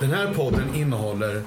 [0.00, 1.42] Den här podden innehåller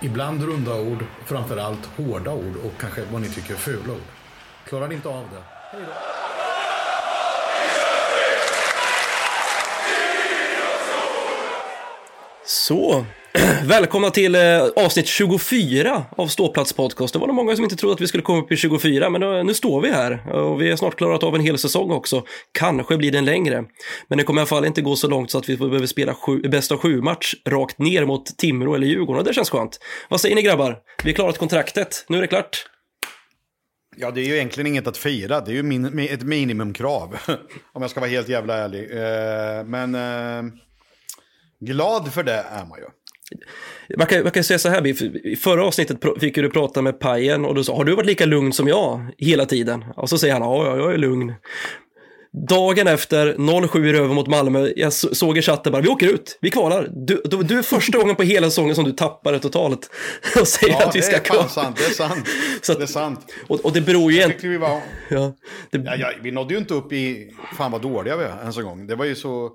[0.00, 4.00] ibland runda ord, framförallt hårda ord och kanske vad ni tycker är fula ord.
[4.64, 5.42] Klarar ni inte av det?
[5.72, 5.92] Hej då.
[12.46, 13.06] Så,
[13.64, 17.12] välkomna till eh, avsnitt 24 av Ståplats podcast.
[17.12, 19.20] Det var nog många som inte trodde att vi skulle komma upp i 24, men
[19.20, 20.32] nu, nu står vi här.
[20.32, 22.24] Och vi har snart klarat av en hel säsong också.
[22.52, 23.64] Kanske blir den längre.
[24.08, 26.14] Men det kommer i alla fall inte gå så långt så att vi behöver spela
[26.14, 29.18] sju, bästa sju-match rakt ner mot Timrå eller Djurgården.
[29.18, 29.78] Och det känns skönt.
[30.08, 30.78] Vad säger ni grabbar?
[31.04, 32.04] Vi har klarat kontraktet.
[32.08, 32.66] Nu är det klart.
[33.96, 35.40] Ja, det är ju egentligen inget att fira.
[35.40, 37.16] Det är ju min, ett minimumkrav.
[37.72, 38.90] Om jag ska vara helt jävla ärlig.
[38.90, 40.52] Eh, men eh,
[41.60, 42.84] glad för det är man ju.
[43.98, 44.86] Man kan, man kan säga så här.
[45.26, 48.26] I förra avsnittet fick du prata med Pajen och du sa, har du varit lika
[48.26, 49.84] lugn som jag hela tiden?
[49.96, 51.32] Och så säger han, ja, ja, jag är lugn.
[52.48, 56.08] Dagen efter, 0-7 i röven mot Malmö, jag så- såg i chatten bara, vi åker
[56.08, 56.88] ut, vi kvalar.
[57.06, 59.90] Du, du, du är första gången på hela säsongen som du tappar det totalt.
[60.40, 61.48] Och säger Ja, att vi det ska är fan kvala.
[61.48, 61.76] sant.
[61.76, 62.28] Det är sant.
[62.68, 63.32] Att- det är sant.
[63.48, 64.32] Och, och det beror ju egentligen...
[64.32, 64.80] tyckte vi var...
[65.10, 65.34] Ja,
[65.70, 67.30] det, Ja, ja, vi nådde ju inte upp i...
[67.56, 68.86] Fan vad dåliga vi är ens en gång.
[68.86, 69.50] Det var ju så...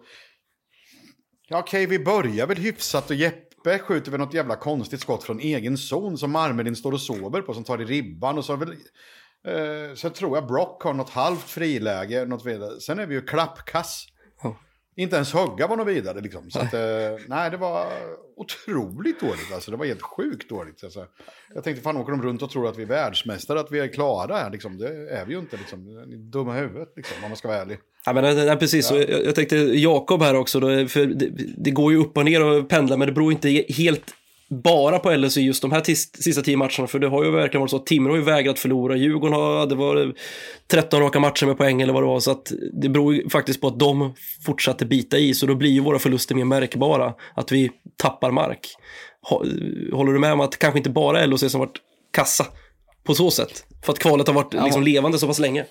[1.50, 5.40] Ja, okej, vi börjar väl hyfsat och Jeppe skjuter vi något jävla konstigt skott från
[5.40, 8.38] egen zon som Marmelin står och sover på, som tar i ribban.
[8.38, 8.70] Och så väl...
[9.48, 12.80] Eh, sen tror jag Brock har något halvt friläge, något vidare.
[12.80, 14.08] Sen är vi ju klappkass.
[14.96, 15.04] Ja.
[15.04, 16.52] Inte ens hugga var något vidare liksom.
[16.52, 16.80] Så att, eh,
[17.28, 17.88] nej, det var
[18.38, 19.72] otroligt dåligt alltså.
[19.72, 20.84] Det var helt sjukt dåligt.
[20.84, 21.06] Alltså.
[21.54, 23.88] Jag tänkte, fan åker de runt och tror att vi är världsmästare, att vi är
[23.88, 24.78] klara här liksom.
[24.78, 25.86] Det är vi ju inte liksom.
[25.86, 27.78] Ni är dumma i huvudet liksom, om man ska vara ärlig.
[28.06, 28.88] Ja, men, nej, nej, precis.
[28.88, 32.26] Så Jag, jag tänkte Jakob här också, då, för det, det går ju upp och
[32.26, 34.14] ner och pendla, men det beror inte helt
[34.50, 37.70] bara på LSU just de här sista tio matcherna, för det har ju verkligen varit
[37.72, 40.14] så att Timrå har ju vägrat förlora, Djurgården har, det var
[40.68, 42.52] 13 raka matcher med poäng eller vad det var, så att
[42.82, 44.14] det beror ju faktiskt på att de
[44.46, 48.68] fortsatte bita i, så då blir ju våra förluster mer märkbara, att vi tappar mark.
[49.30, 51.78] Hå- Håller du med om att kanske inte bara LHC som varit
[52.14, 52.46] kassa
[53.04, 53.66] på så sätt?
[53.86, 55.66] För att kvalet har varit liksom levande så pass länge.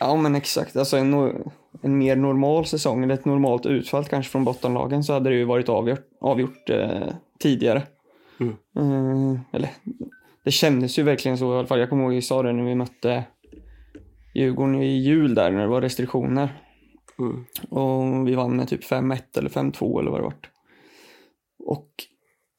[0.00, 1.50] Ja men exakt, alltså en, no-
[1.82, 5.44] en mer normal säsong eller ett normalt utfall kanske från bottenlagen så hade det ju
[5.44, 7.08] varit avgjort, avgjort eh,
[7.38, 7.82] tidigare.
[8.40, 8.54] Mm.
[8.76, 9.70] Eh, eller
[10.44, 11.78] det kändes ju verkligen så i alla fall.
[11.78, 13.24] Jag kommer ihåg vi sa det när vi mötte
[14.34, 16.60] Djurgården i jul där när det var restriktioner.
[17.18, 17.44] Mm.
[17.70, 20.34] Och vi vann med typ 5-1 eller 5-2 eller vad det var.
[21.58, 21.88] Och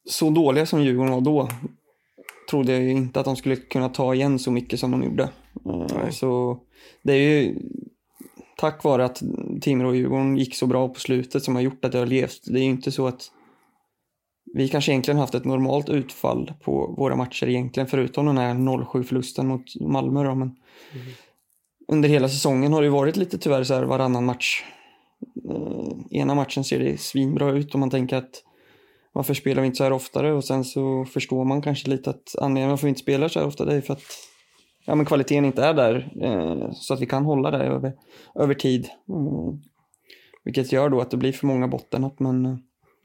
[0.10, 1.50] så dåliga som Djurgården var då
[2.50, 5.30] trodde jag ju inte att de skulle kunna ta igen så mycket som de gjorde.
[5.64, 6.12] Nej.
[6.12, 6.60] Så
[7.02, 7.56] det är ju
[8.58, 9.22] tack vare att
[9.62, 12.42] Timrå och Djurgården gick så bra på slutet som har gjort att det har levt.
[12.46, 13.32] Det är ju inte så att
[14.54, 19.04] vi kanske egentligen haft ett normalt utfall på våra matcher egentligen förutom den här 0-7
[19.04, 20.56] förlusten mot Malmö då, men
[21.88, 24.64] under hela säsongen har det varit lite tyvärr så här varannan match.
[25.50, 28.44] Eh, ena matchen ser det svinbra ut och man tänker att
[29.12, 30.34] varför spelar vi inte så här oftare?
[30.34, 33.48] Och sen så förstår man kanske lite att anledningen varför vi inte spelar så här
[33.48, 34.04] ofta det är för att
[34.86, 37.94] ja, men kvaliteten inte är där eh, så att vi kan hålla det över,
[38.36, 38.90] över tid.
[39.10, 39.62] Mm.
[40.44, 42.58] Vilket gör då att det blir för många bottennapp men eh,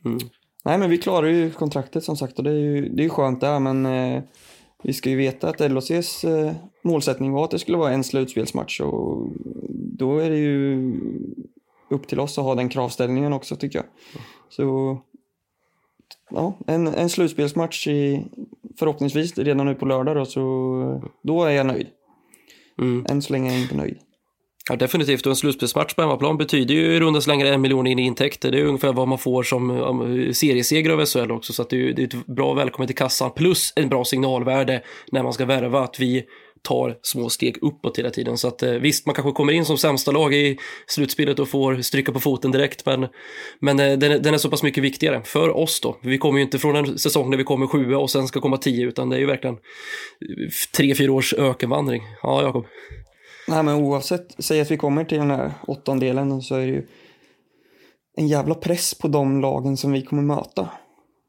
[0.04, 0.18] Mm.
[0.64, 3.10] Nej men vi klarar ju kontraktet som sagt och det är ju, det är ju
[3.10, 4.22] skönt där men eh,
[4.82, 8.80] vi ska ju veta att LHCs eh, målsättning var att det skulle vara en slutspelsmatch
[8.80, 9.28] och
[9.98, 10.92] då är det ju
[11.90, 13.86] upp till oss att ha den kravställningen också tycker jag.
[14.48, 14.98] Så
[16.30, 18.24] ja, en, en slutspelsmatch i,
[18.78, 21.86] förhoppningsvis redan nu på lördag då, så då är jag nöjd.
[22.78, 23.06] Mm.
[23.08, 23.98] Än så länge är jag inte nöjd.
[24.68, 25.26] Ja, definitivt.
[25.26, 28.50] Och en slutspelsmatch på hemmaplan betyder ju i runda slängar en miljon in i intäkter.
[28.50, 29.70] Det är ungefär vad man får som
[30.34, 31.52] serieseger av SHL också.
[31.52, 33.30] Så att det är det är ett bra välkommen till kassan.
[33.30, 34.82] Plus en bra signalvärde
[35.12, 35.80] när man ska värva.
[35.84, 36.24] Att vi
[36.62, 38.38] tar små steg uppåt hela tiden.
[38.38, 41.76] Så att eh, visst, man kanske kommer in som sämsta lag i slutspelet och får
[41.82, 42.86] stryka på foten direkt.
[42.86, 43.06] Men,
[43.60, 45.96] men eh, den, är- den är så pass mycket viktigare för oss då.
[46.02, 48.56] Vi kommer ju inte från en säsong där vi kommer sjua och sen ska komma
[48.56, 48.86] tio.
[48.88, 52.02] Utan det är ju verkligen eh, tre, fyra års ökenvandring.
[52.22, 52.66] Ja, Jakob.
[53.50, 56.86] Nej men oavsett, säg att vi kommer till den här åttondelen så är det ju
[58.16, 60.68] en jävla press på de lagen som vi kommer möta.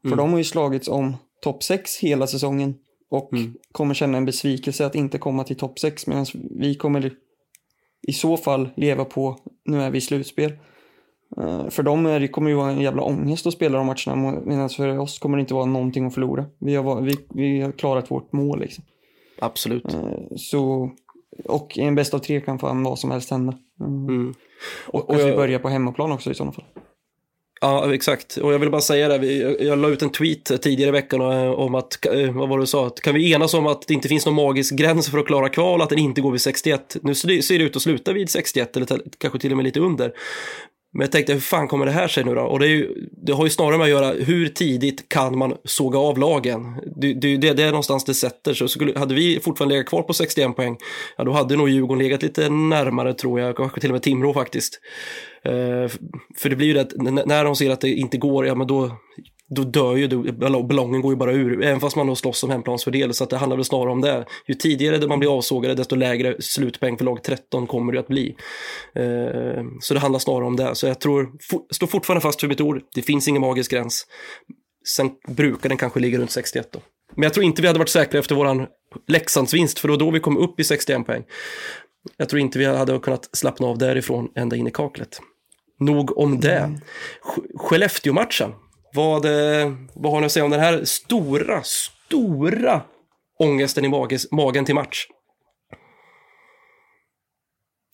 [0.08, 2.74] För de har ju slagits om topp 6 hela säsongen
[3.10, 3.30] och
[3.72, 6.26] kommer känna en besvikelse att inte komma till topp 6 medan
[6.60, 7.12] vi kommer
[8.08, 10.52] i så fall leva på nu är vi i slutspel.
[11.36, 14.40] Eh, för dem är det, kommer ju vara en jävla ångest att spela de matcherna
[14.44, 16.46] medan för oss kommer det inte vara någonting att förlora.
[16.58, 18.84] Vi har, vi, vi har klarat vårt mål liksom.
[19.38, 19.94] Absolut.
[19.94, 20.90] Eh, Så,
[21.44, 23.58] och i en bäst av tre kan fan vad som helst hända.
[23.80, 24.08] Mm.
[24.08, 24.34] Mm.
[24.86, 26.64] Och, och att vi börjar på hemmaplan också i sådana fall.
[27.62, 28.36] Ja, exakt.
[28.36, 29.26] Och jag vill bara säga det,
[29.64, 32.62] jag, la ut en tweet tidigare i veckan eh, om att, eh, vad var det
[32.62, 35.26] du sa, kan vi enas om att det inte finns någon magisk gräns för att
[35.26, 36.96] klara kval, att den inte går vid 61.
[37.02, 40.12] Nu ser det, ut att sluta vid 61, eller kanske till och med lite under.
[40.94, 42.42] Men jag tänkte, hur fan kommer det här sig nu då?
[42.42, 45.56] Och det, är ju, det har ju snarare med att göra, hur tidigt kan man
[45.64, 46.80] såga av lagen?
[46.96, 48.68] Det, det, det, det är någonstans det sätter sig.
[48.68, 50.76] Skulle, hade vi fortfarande legat kvar på 61 poäng,
[51.16, 54.34] ja då hade nog Djurgården legat lite närmare tror jag, kanske till och med Timrå
[54.34, 54.80] faktiskt.
[55.48, 55.88] Uh,
[56.36, 56.92] för det blir ju det att
[57.26, 58.90] när de ser att det inte går, ja men då,
[59.54, 63.14] då dör ju ballongen går ju bara ur, även fast man då slåss om hemplansfördel.
[63.14, 64.24] Så att det handlar väl snarare om det.
[64.46, 68.36] Ju tidigare man blir avsågade, desto lägre slutpoäng för lag 13 kommer det att bli.
[68.94, 70.74] Eh, så det handlar snarare om det.
[70.74, 71.32] Så jag tror,
[71.74, 74.06] står fortfarande fast för mitt ord, det finns ingen magisk gräns.
[74.88, 76.80] Sen brukar den kanske ligga runt 61 då.
[77.14, 78.66] Men jag tror inte vi hade varit säkra efter våran
[79.08, 81.24] Leksandsvinst, för det var då vi kom upp i 61 poäng.
[82.16, 85.20] Jag tror inte vi hade kunnat slappna av därifrån ända in i kaklet.
[85.80, 86.58] Nog om det.
[86.58, 86.80] Mm.
[87.54, 88.52] Skellefteå-matchen
[88.94, 92.82] vad, eh, vad har ni att säga om den här stora, stora
[93.38, 95.06] ångesten i mages, magen till match?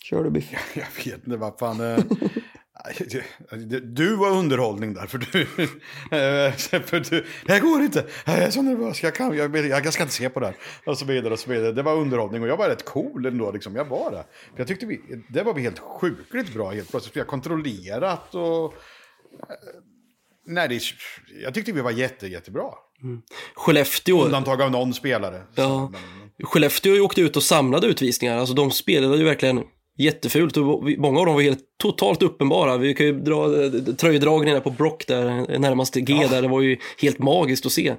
[0.02, 0.52] Kör du Biff.
[0.74, 1.80] Jag vet inte, vad fan.
[1.80, 1.98] Eh,
[3.82, 5.42] du var underhållning där, för du...
[6.10, 8.06] Eh, för du det går inte.
[8.26, 10.56] Jag är så nervös, jag, kan, jag, jag ska inte se på det här.
[10.86, 11.72] Och så vidare och så vidare.
[11.72, 13.76] Det var underhållning och jag var rätt cool ändå, liksom.
[13.76, 14.24] Jag var det.
[14.52, 17.16] För jag tyckte vi, det var vi helt sjukligt bra helt plötsligt.
[17.16, 18.74] Vi har kontrollerat och
[20.48, 20.80] Nej, det,
[21.42, 22.64] jag tyckte vi var jätte, jättebra.
[23.02, 23.22] Mm.
[23.54, 24.24] Skellefteå...
[24.24, 25.42] Undantag av någon spelare.
[25.54, 25.92] Ja.
[26.42, 28.36] Skellefteå åkte ut och samlade utvisningar.
[28.36, 29.64] Alltså de spelade ju verkligen
[29.98, 32.76] jättefult och många av dem var helt totalt uppenbara.
[32.76, 33.48] Vi kan ju dra
[33.96, 36.28] tröjdragningarna på Brock där, närmast G ja.
[36.28, 37.94] där, det var ju helt magiskt att se.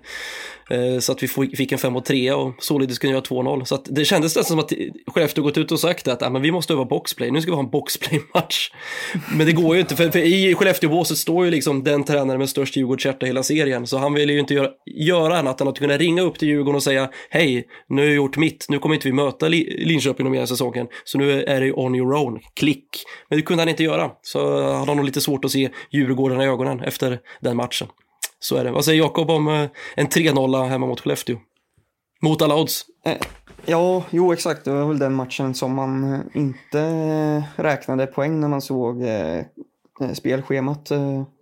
[0.69, 3.63] Eh, så att vi fick en 5 och 3 och således kunde göra 2-0.
[3.63, 4.73] Så att det kändes nästan som att
[5.07, 7.55] Skellefteå gått ut och sagt att ah, men vi måste öva boxplay, nu ska vi
[7.55, 8.71] ha en boxplay-match.
[9.37, 12.49] Men det går ju inte, för, för i Skellefteå-båset står ju liksom den tränaren med
[12.49, 13.87] störst Djurgårdshjärta i hela serien.
[13.87, 16.75] Så han vill ju inte göra, göra annat än att kunna ringa upp till Djurgården
[16.75, 20.45] och säga hej, nu har jag gjort mitt, nu kommer inte vi möta Linköping mer
[20.45, 23.03] säsongen, så nu är det on your own, klick.
[23.29, 26.41] Men det kunde han inte göra, så han har nog lite svårt att se Djurgården
[26.41, 27.87] i ögonen efter den matchen.
[28.39, 28.71] Så är det.
[28.71, 31.37] Vad säger Jakob om eh, en 3-0 hemma mot Skellefteå?
[32.21, 32.85] Mot alla odds.
[33.05, 33.17] Eh,
[33.65, 34.65] ja, jo exakt.
[34.65, 39.03] Det var väl den matchen som man eh, inte räknade poäng när man såg
[40.13, 40.91] spelschemat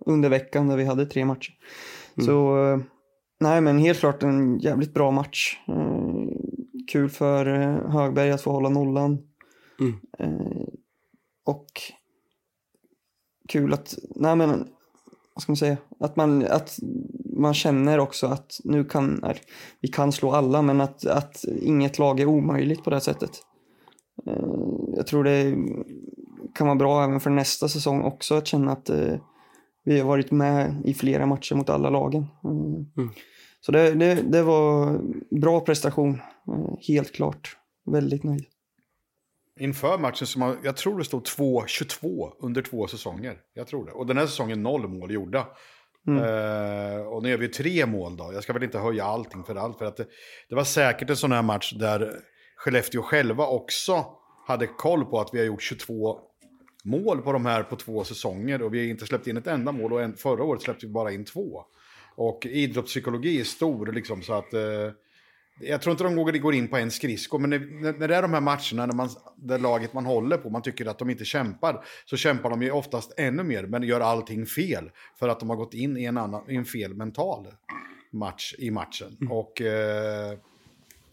[0.06, 1.52] under veckan där vi hade tre matcher.
[2.16, 2.26] Mm.
[2.26, 2.56] Så
[3.40, 5.56] nej, men helt klart en jävligt bra match.
[6.92, 7.46] Kul för
[7.90, 9.18] Högberg att få hålla nollan.
[9.80, 9.96] Mm.
[11.44, 11.66] Och
[13.48, 14.68] kul att, nej men
[15.34, 16.78] vad ska man säga, att man, att
[17.36, 19.40] man känner också att nu kan, nej,
[19.80, 23.30] vi kan slå alla, men att, att inget lag är omöjligt på det sättet.
[24.26, 24.48] Eh,
[24.96, 25.56] jag tror det
[26.54, 29.16] kan vara bra även för nästa säsong också att känna att eh,
[29.84, 32.26] vi har varit med i flera matcher mot alla lagen.
[32.44, 32.86] Mm.
[32.96, 33.10] mm.
[33.60, 35.00] Så det, det, det var
[35.40, 37.56] bra prestation, eh, helt klart.
[37.86, 38.44] Väldigt nöjd.
[39.60, 43.38] Inför matchen, som jag tror det stod 2-22 under två säsonger.
[43.54, 43.92] Jag tror det.
[43.92, 45.46] Och den här säsongen noll mål gjorda.
[46.06, 46.24] Mm.
[46.24, 48.30] Uh, och nu är vi tre mål då.
[48.32, 49.78] Jag ska väl inte höja allting för allt.
[49.78, 50.06] För att det,
[50.48, 52.14] det, var säkert en sån här match där
[52.56, 54.04] Skellefteå själva också
[54.46, 56.18] hade koll på att vi har gjort 22
[56.84, 58.62] mål på de här på två säsonger.
[58.62, 59.92] Och vi har inte släppt in ett enda mål.
[59.92, 61.64] Och en, förra året släppte vi bara in två.
[62.16, 64.54] Och idrottspsykologi är stor liksom så att...
[64.54, 64.90] Uh,
[65.60, 68.32] jag tror inte de går in på en skridsko, men när, när det är de
[68.32, 71.84] här matcherna när man, där laget man håller på, man tycker att de inte kämpar,
[72.04, 74.90] så kämpar de ju oftast ännu mer, men gör allting fel.
[75.18, 77.46] För att de har gått in i en, annan, i en fel mental
[78.10, 79.16] match i matchen.
[79.20, 79.32] Mm.
[79.32, 80.38] Och eh,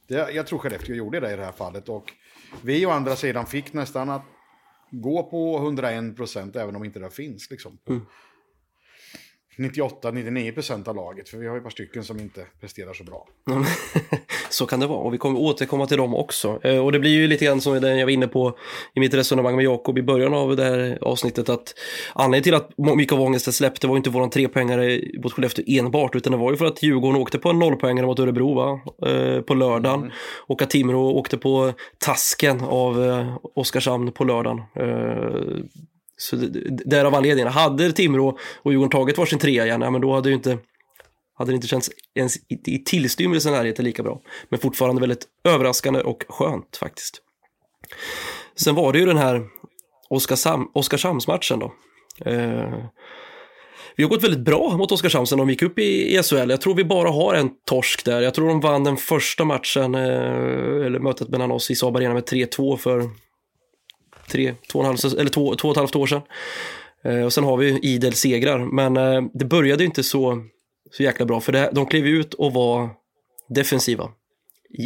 [0.07, 1.89] det, jag tror Skellefteå gjorde det i det här fallet.
[1.89, 2.13] Och
[2.61, 4.23] vi å andra sidan fick nästan att
[4.91, 7.51] gå på 101 procent, även om inte det finns.
[7.51, 7.77] Liksom.
[7.89, 8.05] Mm.
[9.57, 13.27] 98-99% av laget, för vi har ju ett par stycken som inte presterar så bra.
[14.50, 16.59] så kan det vara, och vi kommer återkomma till dem också.
[16.63, 18.57] Eh, och det blir ju lite grann som den jag var inne på
[18.93, 21.74] i mitt resonemang med Jakob i början av det här avsnittet, att
[22.13, 26.31] anledningen till att mycket av ångesten släppte var inte våran trepoängare mot Skellefteå enbart, utan
[26.31, 28.81] det var ju för att Djurgården åkte på en nollpoängare mot Örebro va?
[29.09, 30.12] Eh, på lördagen, mm.
[30.47, 34.62] och att Timrå åkte på tasken av eh, Oskarshamn på lördagen.
[36.17, 36.36] Så
[36.86, 37.51] därav anledningen.
[37.51, 40.57] Hade Timrå och Djurgården tagit varsin trea igen, ja, men då hade det inte
[41.38, 42.36] hade det inte känts ens
[42.67, 44.22] i tillstymmelsen närheten lika bra.
[44.50, 47.22] Men fortfarande väldigt överraskande och skönt faktiskt.
[48.55, 49.48] Sen var det ju den här
[50.74, 51.74] Oskarshamnsmatchen då.
[52.25, 52.86] Eh,
[53.95, 56.50] vi har gått väldigt bra mot Oskarshamn sen de gick upp i, i SHL.
[56.50, 58.22] Jag tror vi bara har en torsk där.
[58.22, 62.13] Jag tror de vann den första matchen, eh, eller mötet mellan oss i Saab Arena
[62.13, 63.10] med 3-2 för
[64.27, 66.22] tre, två och, halv, eller två, två och ett halvt år sedan.
[67.03, 70.44] Eh, och sen har vi idel segrar, men eh, det började inte så,
[70.91, 72.89] så jäkla bra för det, de klev ut och var
[73.50, 74.12] defensiva.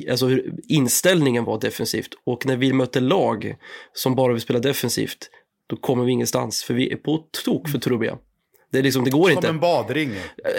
[0.09, 3.55] Alltså inställningen var defensivt och när vi mötte lag
[3.93, 5.29] som bara vill spela defensivt
[5.67, 6.63] då kommer vi ingenstans.
[6.63, 8.17] För vi är på tok för trubbiga.
[8.71, 9.47] Det, liksom, det går Som inte.
[9.47, 10.11] en badring.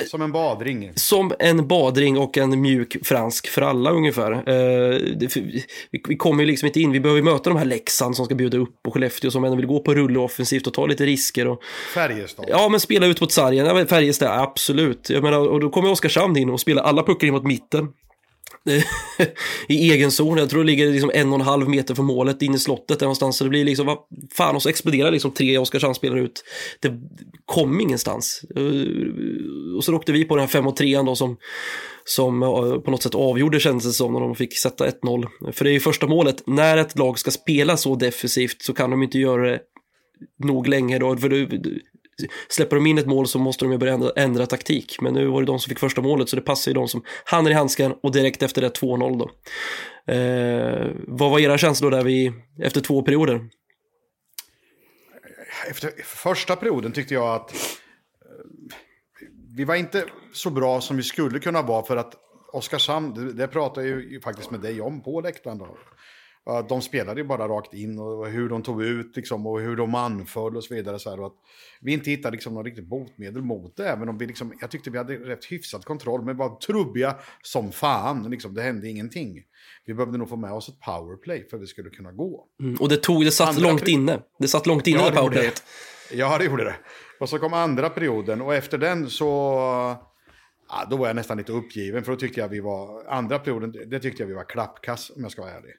[0.07, 0.93] Som en badring.
[0.95, 4.33] Som en badring och en mjuk fransk för alla ungefär.
[4.33, 5.64] Eh, det, vi,
[6.09, 8.59] vi kommer ju liksom inte in, vi behöver möta de här Leksand som ska bjuda
[8.59, 11.47] upp och Skellefteå som ändå vill gå på rulle offensivt och ta lite risker.
[11.49, 11.61] Och,
[11.95, 12.45] Färjestad.
[12.49, 15.11] ja, men spela ut mot sargen, ja, Färjestad, absolut.
[15.11, 17.88] Jag menar, och då kommer Oskarshamn in och spelar alla puckar in mot mitten.
[19.69, 22.43] I egen zon, jag tror det ligger liksom en och en halv meter från målet
[22.43, 23.37] in i slottet där någonstans.
[23.37, 23.99] Så det blir liksom, vad
[24.33, 26.45] fan, och så exploderar liksom tre Oskarshamnsspelare ut.
[26.81, 26.93] Det
[27.45, 28.45] kom ingenstans.
[28.57, 31.37] Eh, och så åkte vi på den här 5 och 3 då som,
[32.05, 35.52] som eh, på något sätt avgjorde kändes det som när de fick sätta 1-0.
[35.52, 38.90] För det är ju första målet, när ett lag ska spela så defensivt så kan
[38.90, 39.61] de inte göra det
[40.45, 41.17] nog länge då.
[41.17, 41.47] För du,
[42.49, 45.00] släpper de in ett mål så måste de ju börja ändra, ändra taktik.
[45.00, 47.03] Men nu var det de som fick första målet så det passar ju de som
[47.25, 49.31] hann i handsken och direkt efter det 2-0 då.
[50.12, 53.49] Eh, vad var era känslor där vi, efter två perioder?
[55.71, 57.59] Efter första perioden tyckte jag att eh,
[59.57, 62.15] vi var inte så bra som vi skulle kunna vara för att
[62.53, 65.59] Oskarshamn, det, det jag ju faktiskt med dig om på läktaren.
[65.59, 65.79] Då.
[66.69, 69.95] De spelade ju bara rakt in och hur de tog ut liksom, och hur de
[69.95, 70.99] anföll och så vidare.
[70.99, 71.37] Så här, och att
[71.80, 73.88] vi inte hittade liksom, någon riktigt botemedel mot det.
[73.88, 77.73] Även om vi liksom, jag tyckte vi hade rätt hyfsad kontroll, men var trubbiga som
[77.73, 78.30] fan.
[78.30, 79.42] Liksom, det hände ingenting.
[79.87, 82.47] Vi behövde nog få med oss ett powerplay för att vi skulle kunna gå.
[82.62, 84.21] Mm, och det tog, det satt Andra långt peri- inne.
[84.38, 85.62] Det satt långt inne Ja, det powerplayet.
[86.12, 86.75] Ja, det gjorde det.
[87.21, 89.25] Och så kom andra perioden och efter den så...
[90.69, 93.04] Ja, då var jag nästan lite uppgiven för då tyckte jag vi var...
[93.09, 95.73] Andra perioden, det tyckte jag vi var klappkass om jag ska vara ärlig.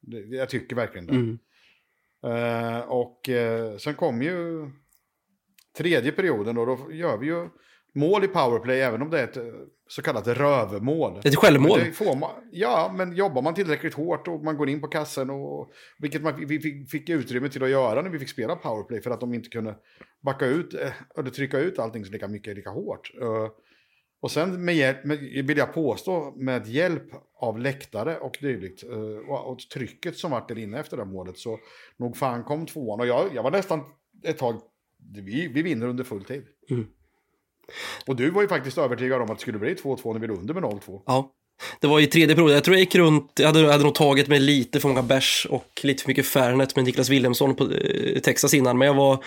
[0.00, 1.12] Det, jag tycker verkligen det.
[1.12, 1.38] Mm.
[2.24, 4.70] Eh, och eh, sen kom ju
[5.76, 7.48] tredje perioden och då gör vi ju
[7.94, 9.44] mål i powerplay även om det är ett eh,
[9.88, 11.20] så kallat rövmål.
[11.24, 11.80] Ett självmål.
[12.20, 16.22] Man, ja, men jobbar man tillräckligt hårt och man går in på kassen och vilket
[16.22, 19.20] man, vi fick, fick utrymme till att göra när vi fick spela powerplay för att
[19.20, 19.76] de inte kunde
[20.24, 20.74] backa ut
[21.18, 23.12] eller trycka ut allting så lika mycket, lika hårt.
[23.20, 23.48] Eh,
[24.20, 27.02] och sen med hjälp, med, vill jag påstå, med hjälp
[27.40, 31.38] av läktare och dylikt eh, och, och trycket som vart där inne efter det målet
[31.38, 31.58] så
[31.96, 33.80] nog fan kom tvåan och jag, jag var nästan
[34.24, 34.60] ett tag,
[35.14, 36.44] vi, vi vinner under full tid.
[36.70, 36.86] Mm.
[38.06, 40.38] Och du var ju faktiskt övertygad om att det skulle bli 2-2 när vi låg
[40.38, 41.02] under med 0-2.
[41.06, 41.34] Ja.
[41.80, 44.28] Det var i tredje perioden, jag tror jag gick runt, jag hade, hade nog tagit
[44.28, 48.20] mig lite för många bärs och lite för mycket Fernet med Niklas Wilhelmsson på eh,
[48.20, 49.24] Texas innan, men jag var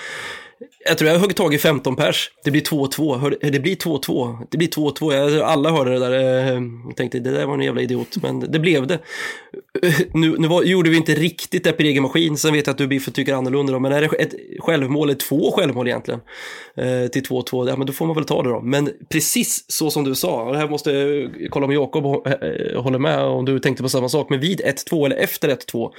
[0.85, 2.31] jag tror jag högg tag i 15 pers.
[2.43, 3.51] Det blir 2-2.
[3.51, 4.47] Det blir 2-2.
[4.51, 5.41] Det blir 2-2.
[5.41, 6.11] Alla hörde det där.
[6.11, 8.17] Eh, jag tänkte det där var en jävla idiot.
[8.21, 8.99] Men det blev det.
[10.13, 12.37] Nu, nu var, gjorde vi inte riktigt det per egen maskin.
[12.37, 13.73] Sen vet jag att du Biffen tycker annorlunda.
[13.73, 16.19] då, Men är det ett självmål, eller två självmål egentligen,
[16.75, 18.61] eh, till 2-2, ja men då får man väl ta det då.
[18.61, 22.81] Men precis så som du sa, och det här måste jag kolla om Jakob eh,
[22.81, 25.91] håller med om du tänkte på samma sak, men vid 1-2 eller efter 1-2,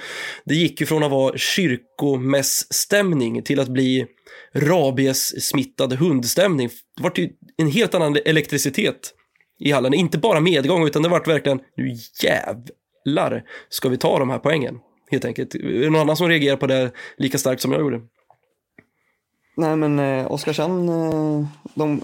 [0.44, 4.06] det gick ju från att vara kyrkomässstämning till att bli
[4.54, 6.68] rabies-smittad hundstämning.
[6.96, 9.14] Det var ju en helt annan elektricitet
[9.58, 9.94] i hallen.
[9.94, 14.78] Inte bara medgång, utan det var verkligen nu jävlar ska vi ta de här poängen.
[15.10, 15.54] Helt enkelt.
[15.54, 18.00] Är det någon annan som reagerar på det lika starkt som jag gjorde?
[19.56, 22.00] Nej men eh, Oskarshamn, eh, de,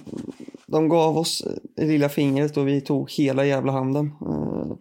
[0.67, 4.07] de gav oss eh, det lilla fingret och vi tog hela jävla handen.
[4.07, 4.73] Eh,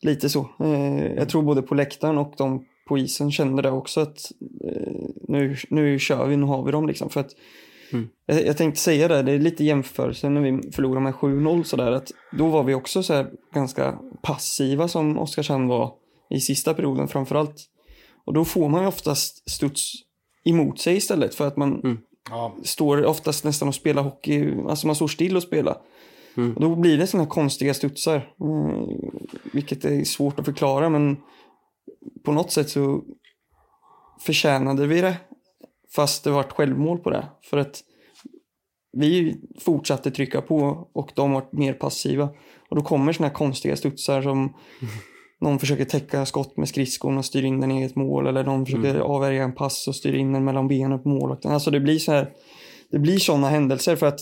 [0.00, 0.48] lite så.
[0.60, 4.32] Eh, jag tror både på läktaren och de på isen kände det också att
[4.64, 7.10] eh, nu, nu kör vi, nu har vi dem liksom.
[7.10, 7.30] För att,
[7.92, 8.08] Mm.
[8.26, 11.92] jag, jag tänkte säga det, det är lite jämförelse när vi förlorade med 7-0 sådär
[11.92, 15.92] att då var vi också så här ganska passiva som Oskarshamn var
[16.30, 17.54] i sista perioden framförallt.
[18.24, 19.92] Och då får man ju oftast studs
[20.44, 21.98] emot sig istället för att man Mm.
[22.30, 25.76] Ja, står oftast nästan och spelar hockey, alltså man står still och spelar.
[26.36, 26.54] Mm.
[26.54, 28.32] Och då blir det sådana här konstiga studsar.
[28.40, 28.86] Mm,
[29.52, 31.16] vilket är svårt att förklara men
[32.24, 33.02] på något sätt så
[34.26, 35.16] förtjänade vi det.
[35.94, 37.26] Fast det var ett självmål på det.
[37.42, 37.82] För att
[38.92, 42.28] vi fortsatte trycka på och de var mer passiva.
[42.68, 44.54] Och då kommer sådana här konstiga studsar som
[45.40, 48.26] någon försöker täcka skott med skridskon och styr in den i eget mål.
[48.26, 51.52] Eller någon försöker avvärja en pass och styr in den mellan benen på målvakten.
[51.52, 52.30] Alltså det blir så här.
[52.90, 54.20] Det blir sådana händelser för att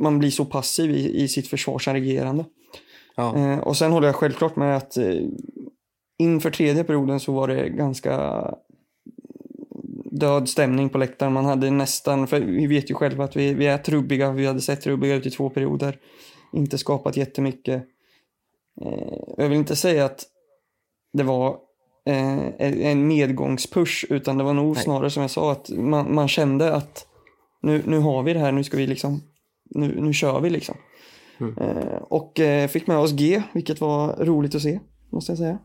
[0.00, 2.44] man blir så passiv i, i sitt försvarsagerande.
[3.16, 3.36] Ja.
[3.36, 5.14] Eh, och sen håller jag självklart med att eh,
[6.18, 8.44] inför tredje perioden så var det ganska
[10.10, 11.32] död stämning på läktaren.
[11.32, 14.60] Man hade nästan, för vi vet ju själva att vi, vi är trubbiga, vi hade
[14.60, 15.98] sett trubbiga ut i två perioder.
[16.52, 17.82] Inte skapat jättemycket.
[18.84, 20.24] Eh, jag vill inte säga att
[21.12, 21.56] det var
[22.06, 24.84] eh, en- medgångspush utan det var nog Nej.
[24.84, 27.06] snarare som jag sa att man, man kände att
[27.62, 29.22] nu, nu har vi det här, nu ska vi liksom,
[29.70, 30.76] nu, nu kör vi liksom.
[31.40, 31.58] Mm.
[31.58, 35.58] Eh, och eh, fick med oss G, vilket var roligt att se, måste jag säga.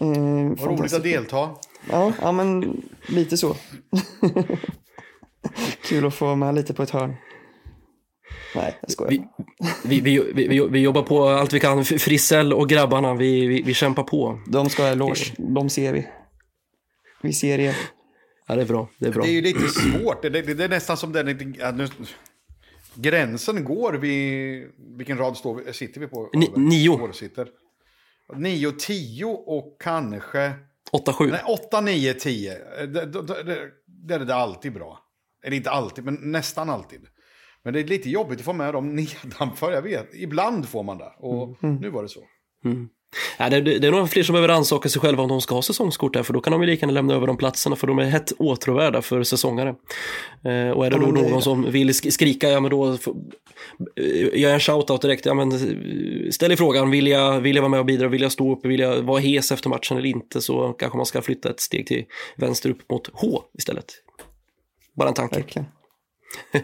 [0.00, 0.06] Eh,
[0.58, 1.50] Vad roligt att delta.
[1.90, 3.56] Ja, ja, men lite så.
[5.84, 7.14] Kul att få vara med lite på ett hörn.
[8.54, 9.10] Nej, jag skojar.
[9.84, 11.84] Vi, vi, vi, vi, vi, jobbar på allt vi kan.
[11.84, 14.40] Frisell och grabbarna, vi, vi, vi kämpar på.
[14.46, 15.34] De ska ha eloge.
[15.38, 16.06] De ser vi.
[17.22, 17.76] Vi ser er.
[18.46, 18.88] Ja, det är bra.
[18.98, 19.22] Det är bra.
[19.22, 20.22] Det är ju lite svårt.
[20.22, 21.54] Det, det, det är nästan som den...
[21.58, 21.88] ja, nu,
[22.94, 24.66] gränsen går vid...
[24.96, 26.30] Vilken rad står vi, sitter vi på?
[26.32, 27.12] Ni- nio.
[27.12, 27.48] Sitter.
[28.36, 30.52] 9, 10 och kanske...
[30.92, 31.30] 8-7.
[31.30, 32.58] Nej, 8, 9, 10.
[32.86, 34.98] Det, det, det, det är det alltid bra.
[35.44, 37.00] Eller inte alltid, men nästan alltid.
[37.62, 40.14] Men det är lite jobbigt att få med dem nedanför, jag vet.
[40.14, 41.12] Ibland får man det.
[41.18, 42.20] Och nu var det så.
[43.38, 45.62] Ja, det, det är nog fler som behöver ansaka sig själva om de ska ha
[45.62, 47.98] säsongskort där, för då kan de ju lika gärna lämna över de platserna, för de
[47.98, 49.68] är hett åtråvärda för säsongare.
[50.44, 52.70] Eh, och är det Ja, då men det- någon som vill sk- skrika, ja men
[52.70, 52.96] då eh,
[54.16, 57.62] gör jag en shout-out direkt, ja men eh, ställ i frågan, vill jag, vill jag
[57.62, 60.08] vara med och bidra, vill jag stå upp, vill jag vara hes efter matchen eller
[60.08, 62.04] inte, så kanske man ska flytta ett steg till
[62.36, 63.86] vänster upp mot H istället.
[64.96, 65.44] Bara en tanke.
[66.52, 66.62] Nej,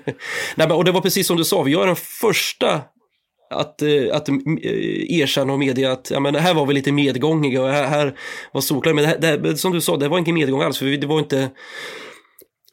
[0.57, 2.81] men, och det var precis som du sa, vi gör den första
[3.50, 4.35] att, eh, att eh,
[5.21, 8.19] erkänna och medge att ja, men här var vi lite medgångiga och här, här
[8.53, 8.93] var solklar.
[8.95, 11.07] Men det, här- det, som du sa, det var ingen medgång alls, för vi, det
[11.07, 11.50] var inte...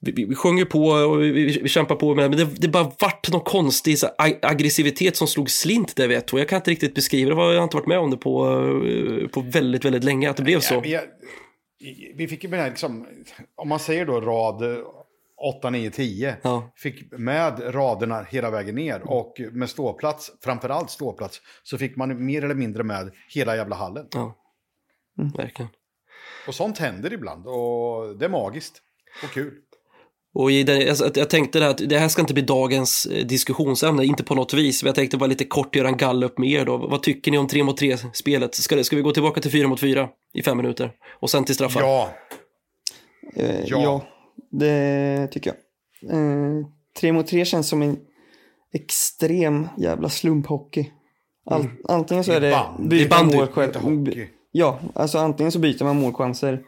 [0.06, 2.68] Vi, vi, vi sjöng ju på och vi, vi, vi kämpade på, men det, det
[2.68, 6.58] bara vart någon konstig så, ag- aggressivitet som slog slint där vet och jag kan
[6.58, 8.46] inte riktigt beskriva det, jag har inte varit med om det på,
[9.22, 10.74] eh, på väldigt, väldigt länge, att det blev så.
[10.74, 11.02] Ja, jag,
[12.16, 13.06] vi fick ju med liksom,
[13.56, 14.62] om man säger då rad
[15.44, 16.38] 8, 9, 10.
[16.42, 16.72] Ja.
[16.76, 22.44] Fick med raderna hela vägen ner och med ståplats, framförallt ståplats, så fick man mer
[22.44, 24.08] eller mindre med hela jävla hallen.
[24.14, 24.36] Ja,
[25.38, 25.70] verkligen.
[26.48, 28.82] Och sånt händer ibland och det är magiskt
[29.24, 29.54] och kul.
[30.36, 33.06] Och i den, alltså, jag tänkte det här, att det här ska inte bli dagens
[33.06, 34.84] eh, diskussionsämne, inte på något vis.
[34.84, 36.78] Men jag tänkte bara lite kort göra en gallup med er då.
[36.78, 38.56] Vad tycker ni om 3 mot 3 spelet?
[38.56, 40.92] Ska, det, ska vi gå tillbaka till 4 mot 4 i fem minuter?
[41.20, 41.82] Och sen till straffar?
[41.82, 42.10] Ja,
[43.36, 43.82] Eh, Ja.
[43.84, 44.08] ja.
[44.52, 45.54] Det tycker
[46.02, 46.12] jag.
[46.12, 46.66] Eh,
[47.00, 47.98] tre mot tre känns som en
[48.74, 50.92] extrem jävla slumphockey.
[51.46, 54.28] All, Antingen så är det Det är bandy, målchan- inte hockey.
[54.52, 56.62] Ja, alltså antingen så byter man målchanser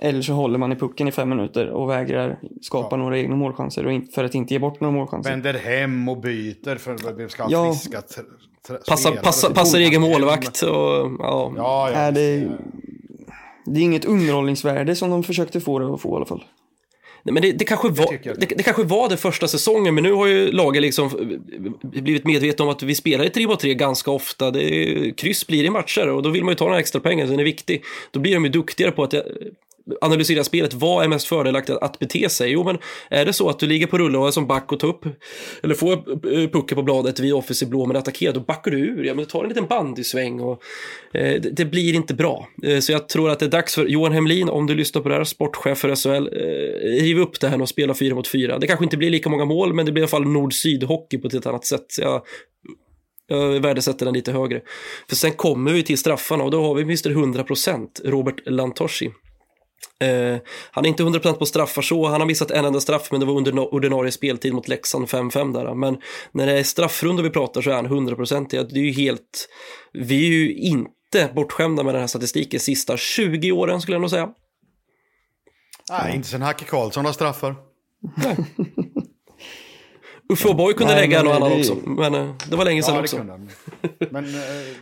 [0.00, 3.86] eller så håller man i pucken i fem minuter och vägrar skapa några egna målchanser
[3.86, 5.30] och inte, för att inte ge bort några målchanser.
[5.30, 7.72] vänder hem och byter för att vi ska ha Ja.
[7.72, 8.24] friska tr-
[8.68, 10.70] tr- Passa, passa, passar egen målvakt och
[11.18, 11.52] ja.
[11.56, 11.92] Ja, ja.
[11.92, 12.48] är det,
[13.66, 16.44] det är inget underhållningsvärde som de försökte få det att få i alla fall.
[17.22, 20.12] Nej, men det, det, kanske var, det, det kanske var det första säsongen, men nu
[20.12, 23.74] har ju laget liksom eh, blivit medvetna om att vi spelar i 3 mot 3
[23.74, 24.50] ganska ofta.
[24.50, 27.28] Det, kryss blir i matcher och då vill man ju ta den här extra pengen,
[27.28, 27.84] den är viktig.
[28.10, 29.14] Då blir de ju duktigare på att
[30.00, 30.74] analysera spelet.
[30.74, 32.50] Vad är mest fördelaktigt att bete sig?
[32.50, 32.78] Jo, men
[33.10, 35.06] är det så att du ligger på rulle och är som back och tar upp,
[35.62, 39.04] eller får eh, pucken på bladet vid offensiv blå men attackerar, då backar du ur.
[39.04, 40.62] Ja, men du tar en liten bandysväng och
[41.14, 42.48] eh, det, det blir inte bra.
[42.62, 45.08] Eh, så jag tror att det är dags för Johan Hemlin, om du lyssnar på
[45.08, 48.58] det här, sportchef för SHL, eh, riv upp det här och spela fyra mot fyra.
[48.58, 51.26] Det kanske inte blir lika många mål, men det blir i alla fall nord-syd-hockey på
[51.26, 51.84] ett helt annat sätt.
[51.88, 52.22] Så jag,
[53.26, 54.60] jag värdesätter den lite högre.
[55.08, 59.10] För sen kommer vi till straffarna och då har vi minst 100% Robert Lantoshi.
[60.00, 60.38] Eh,
[60.70, 63.26] han är inte 100% på straffar så, han har missat en enda straff men det
[63.26, 65.74] var under ordinarie speltid mot Leksand 5-5 där.
[65.74, 65.98] Men
[66.32, 69.48] när det är straffrundor vi pratar så är han 100% det är ju helt,
[69.92, 74.10] vi är ju inte bortskämda med den här statistiken sista 20 åren skulle jag nog
[74.10, 74.28] säga.
[75.90, 77.56] Nej, inte sen Hacke Karlsson har straffar.
[80.28, 82.82] Uffe O'boy kunde Nej, lägga en och annan det- också, men eh, det var länge
[82.82, 83.24] sedan Ja, också.
[84.10, 84.30] Men eh,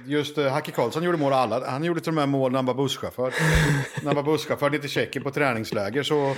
[0.06, 1.70] just eh, Hacke Karlsson gjorde mål alla.
[1.70, 3.34] Han gjorde till och med mål när han var busschaufför.
[4.02, 6.34] när han var busschaufför lite Tjeckien på träningsläger så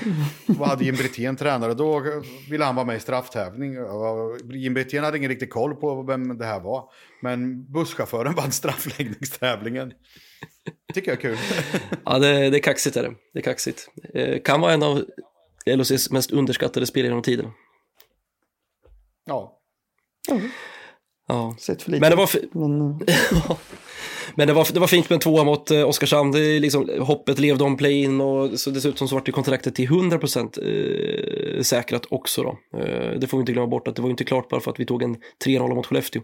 [0.65, 1.75] hade Jim Brithén tränare.
[1.75, 2.03] Då
[2.51, 3.77] ville han vara med i strafftävling.
[4.53, 6.85] Jim Brithén hade ingen riktig koll på vem det här var.
[7.23, 9.93] Men busschauffören vann straffläggningstävlingen.
[10.95, 11.37] Tycker jag är kul.
[12.05, 13.13] Ja, det, det är kaxigt är det.
[13.33, 13.89] Det är kaxigt.
[14.15, 15.05] Eh, kan vara en av
[15.67, 17.47] LHCs mest underskattade spelare genom tiden.
[19.29, 19.59] Ja.
[21.29, 21.57] Ja.
[21.59, 22.01] Sett för lite.
[22.01, 23.57] Men det var, Men, eh,
[24.35, 26.33] men det var, det var fint med en tvåa mot eh, Oskarshamn.
[26.33, 31.57] Det liksom, hoppet levde om play-in och så dessutom så var det kontraktet till 100%
[31.57, 32.59] eh, säkrat också då.
[32.79, 34.81] Eh, det får vi inte glömma bort att det var inte klart bara för att
[34.81, 36.23] vi tog en 3-0 mot Skellefteå.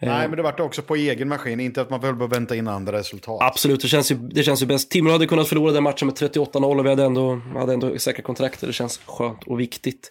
[0.00, 1.60] Nej, men det vart också på egen maskin.
[1.60, 3.38] Inte att man behöver vänta in andra resultat.
[3.40, 4.90] Absolut, det känns ju, det känns ju bäst.
[4.90, 8.26] Timrå hade kunnat förlora den matchen med 38-0 och vi hade ändå, hade ändå säkrat
[8.26, 8.68] kontraktet.
[8.68, 10.10] Det känns skönt och viktigt.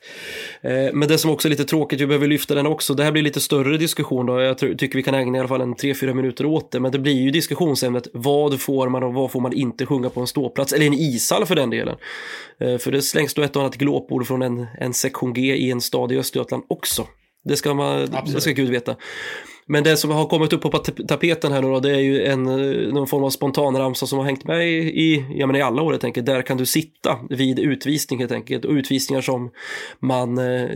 [0.61, 2.93] Eh, men det som också är lite tråkigt, vi behöver lyfta den också.
[2.93, 4.41] Det här blir lite större diskussion då.
[4.41, 6.79] Jag tycker vi kan ägna i alla fall en 3-4 minuter åt det.
[6.79, 10.21] Men det blir ju diskussionsämnet, vad får man och vad får man inte sjunga på
[10.21, 10.73] en ståplats?
[10.73, 11.95] Eller en ishall för den delen.
[12.59, 15.71] Eh, för det slängs då ett och annat glåpord från en, en sektion G i
[15.71, 17.07] en stad i Östergötland också.
[17.43, 18.95] Det ska, man, det ska Gud veta.
[19.69, 20.77] Men det som har kommit upp på
[21.07, 24.25] tapeten här nu då, det är ju en, eh, någon form av spontanramsa som har
[24.25, 26.25] hängt med i, jag menar, i alla år helt enkelt.
[26.25, 28.65] Där kan du sitta vid utvisning helt enkelt.
[28.65, 29.51] Och utvisningar som
[29.99, 30.69] man eh,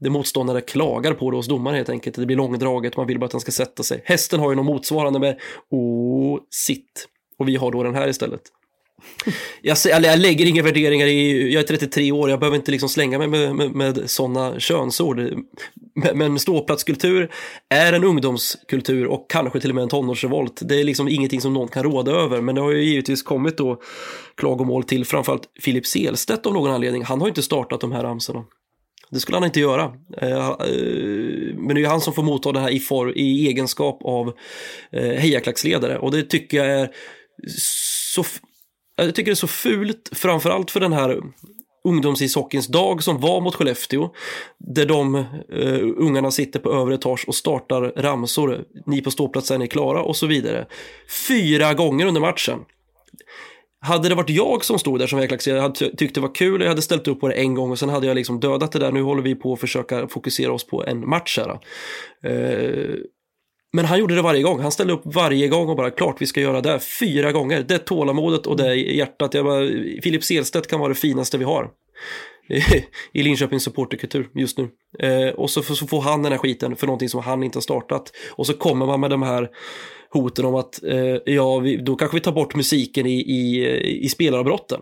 [0.00, 2.16] det motståndare klagar på det hos domaren helt enkelt.
[2.16, 4.02] Det blir långdraget, man vill bara att den ska sätta sig.
[4.04, 7.08] Hästen har ju något motsvarande med oh, sitt.
[7.38, 8.42] Och vi har då den här istället.
[9.62, 13.18] Jag, jag, lägger inga värderingar i, jag är 33 år, jag behöver inte liksom slänga
[13.18, 15.20] mig med, med, med sådana könsord.
[16.14, 17.30] Men ståplatskultur
[17.68, 20.60] är en ungdomskultur och kanske till och med en tonårsrevolt.
[20.64, 23.58] Det är liksom ingenting som någon kan råda över, men det har ju givetvis kommit
[23.58, 23.80] då
[24.36, 27.04] klagomål till framförallt Filip Selstedt av någon anledning.
[27.04, 28.44] Han har inte startat de här ramsorna.
[29.10, 29.92] Det skulle han inte göra.
[30.16, 30.54] Eh, eh,
[31.54, 34.32] men det är ju han som får motta det här i, for, i egenskap av
[34.92, 36.90] eh, hejaklacksledare och det tycker jag är
[38.14, 38.24] så
[39.00, 41.20] Eh, jag tycker det är så fult, framförallt för den här
[41.84, 44.10] ungdomsishockeyns dag som var mot Skellefteå.
[44.58, 48.64] Där de uh, ungarna sitter på övre etage och startar ramsor.
[48.86, 50.66] Ni på ståplatsen är klara och så vidare.
[51.28, 52.58] Fyra gånger under matchen.
[53.82, 56.68] Hade det varit jag som stod där som väglaxerare, hade tyckt det var kul, jag
[56.68, 58.92] hade ställt upp på det en gång och sen hade jag liksom dödat det där.
[58.92, 61.58] Nu håller vi på att försöka fokusera oss på en match här.
[62.30, 62.96] Uh,
[63.72, 64.60] men han gjorde det varje gång.
[64.60, 66.80] Han ställde upp varje gång och bara klart vi ska göra det.
[66.80, 67.62] Fyra gånger.
[67.62, 69.34] Det tålamodet och det hjärtat.
[69.34, 69.68] Jag bara,
[70.02, 71.70] Filip Selstedt kan vara det finaste vi har.
[73.12, 74.68] I Linköpings supporterkultur just nu.
[74.98, 77.62] Eh, och så, så, får han den här skiten för någonting som han inte har
[77.62, 78.12] startat.
[78.30, 79.48] Och så kommer man med de här
[80.10, 84.08] hoten om att eh, ja, vi, då kanske vi tar bort musiken i, i, i
[84.08, 84.80] spelavbrotten.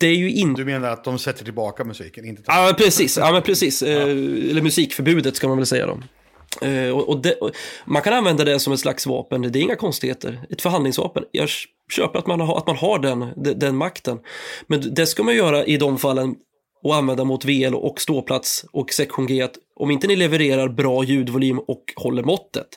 [0.00, 0.60] Det är ju inte...
[0.60, 2.24] Du menar att de sätter tillbaka musiken?
[2.24, 3.16] Inte ja, men precis.
[3.16, 3.82] Ja, men precis.
[3.82, 5.98] Eh, eller musikförbudet ska man väl säga då.
[6.64, 7.50] Uh, och, det, och
[7.84, 10.46] man kan använda det som ett slags vapen, det är inga konstigheter.
[10.50, 11.24] Ett förhandlingsvapen.
[11.30, 11.48] Jag
[11.92, 14.18] köper att man har, att man har den, den, den makten.
[14.66, 16.34] Men det ska man göra i de fallen
[16.82, 19.42] och använda mot VL och ståplats och sektion G.
[19.42, 22.68] Att om inte ni levererar bra ljudvolym och håller måttet,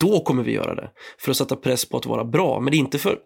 [0.00, 0.90] då kommer vi göra det.
[1.18, 3.18] För att sätta press på att vara bra, men inte för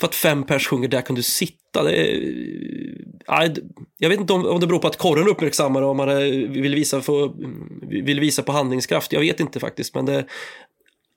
[0.00, 1.82] för att fem pers sjunger Där kan du sitta.
[1.82, 3.54] Det är, eh,
[3.98, 6.16] jag vet inte om, om det beror på att korren uppmärksammar och om man eh,
[6.48, 9.12] vill visa, för, mm, vill visa på handlingskraft.
[9.12, 10.26] Jag vet inte faktiskt, men det,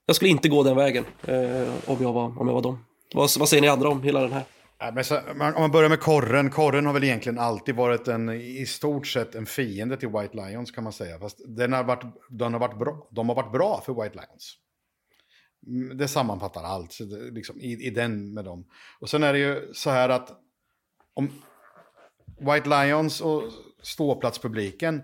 [0.06, 2.86] jag skulle inte gå den vägen eh, om, jag var, om jag var dem.
[3.14, 4.44] Vad, vad säger ni andra om hela den här?
[4.80, 6.50] Ja, men så, om man börjar med korren.
[6.50, 10.72] Korren har väl egentligen alltid varit en, i stort sett en fiende till White Lions
[10.72, 11.20] kan man säga.
[11.20, 14.56] Fast den har varit, den har varit bra, de har varit bra för White Lions.
[15.68, 16.98] Mm, det sammanfattar allt
[17.32, 18.66] liksom, i, i den med dem.
[19.00, 20.32] Och sen är det ju så här att
[21.14, 21.30] om
[22.40, 23.44] White Lions och
[23.82, 25.02] ståplatspubliken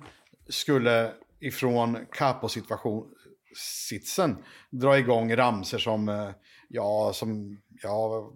[0.49, 4.37] skulle ifrån capo-sitsen
[4.69, 6.29] dra igång ramser som, eh,
[6.69, 8.31] ja, som, ja,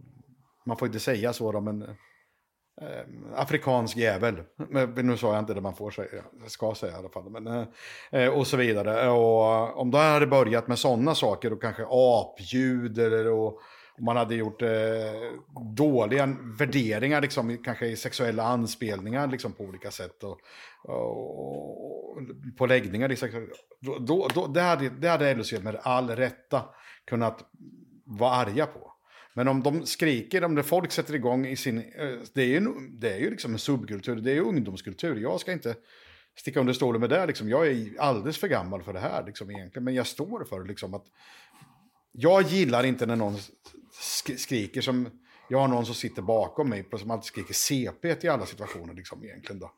[0.66, 1.96] man får inte säga så då, men
[2.82, 4.36] eh, afrikansk jävel.
[4.70, 7.30] Men, nu sa jag inte det man får säga, ska säga i alla fall.
[7.30, 7.68] Men,
[8.12, 9.10] eh, och så vidare.
[9.10, 13.62] Och eh, om det hade börjat med sådana saker och kanske apljud eller och,
[14.02, 14.70] man hade gjort eh,
[15.76, 20.24] dåliga värderingar, liksom, kanske i sexuella anspelningar liksom, på olika sätt.
[20.24, 20.40] Och,
[20.84, 22.18] och, och
[22.58, 23.16] på läggningar.
[23.80, 26.62] Då, då, det, hade, det hade LHC med all rätta
[27.06, 27.46] kunnat
[28.06, 28.94] vara arga på.
[29.34, 31.78] Men om de skriker, om det folk sätter igång i sin...
[31.78, 35.16] Eh, det är ju, det är ju liksom en subkultur, det är ju ungdomskultur.
[35.16, 35.76] Jag ska inte
[36.40, 37.26] sticka under stolen med det.
[37.26, 37.50] Liksom.
[37.50, 39.84] Jag är alldeles för gammal för det här liksom, egentligen.
[39.84, 41.06] Men jag står för liksom, att...
[42.12, 43.38] Jag gillar inte när någon
[44.38, 45.10] skriker som...
[45.52, 49.24] Jag har någon som sitter bakom mig som alltid skriker CP i alla situationer liksom,
[49.24, 49.60] egentligen.
[49.60, 49.72] Då.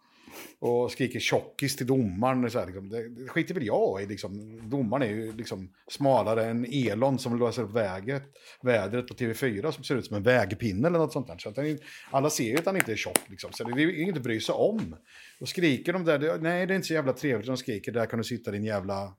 [0.60, 2.52] Och skriker tjockis till domaren.
[2.52, 2.90] Så här, liksom.
[2.90, 4.06] det, det skiter väl jag i.
[4.06, 4.62] Liksom.
[4.70, 8.24] Domaren är ju liksom smalare än Elon som löser upp väget,
[8.62, 11.38] vädret på TV4 som ser ut som en vägpinne eller något sånt där.
[11.38, 11.78] Så att han,
[12.12, 13.30] alla ser ju att han inte är tjock.
[13.30, 13.52] Liksom.
[13.54, 14.96] Så det är inget att bry sig om.
[15.40, 18.06] Och skriker de där, det, nej det är inte så jävla trevligt de skriker, där
[18.06, 19.14] kan du sitta din jävla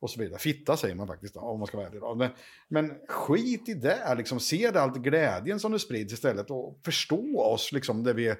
[0.00, 0.38] och så vidare.
[0.38, 2.00] Fitta säger man faktiskt om man ska vara ärlig.
[2.16, 2.30] Men,
[2.68, 4.40] men skit i det, liksom.
[4.40, 8.34] se det allt glädjen som det sprids istället och förstå oss liksom där vi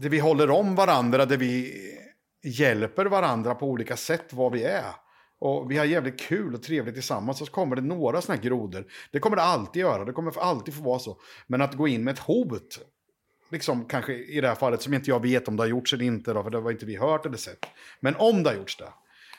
[0.00, 1.74] där vi håller om varandra, där vi
[2.42, 4.94] hjälper varandra på olika sätt vad vi är.
[5.38, 7.38] Och vi har jävligt kul och trevligt tillsammans.
[7.38, 8.84] Så kommer det några sådana här grodor.
[9.12, 10.04] Det kommer det alltid göra.
[10.04, 11.20] Det kommer alltid få vara så.
[11.46, 12.78] Men att gå in med ett hot.
[13.50, 16.04] Liksom kanske i det här fallet som inte jag vet om det har gjorts eller
[16.04, 16.32] inte.
[16.32, 17.66] Då, för det har inte vi hört eller sett.
[18.00, 18.92] Men om det har gjorts det.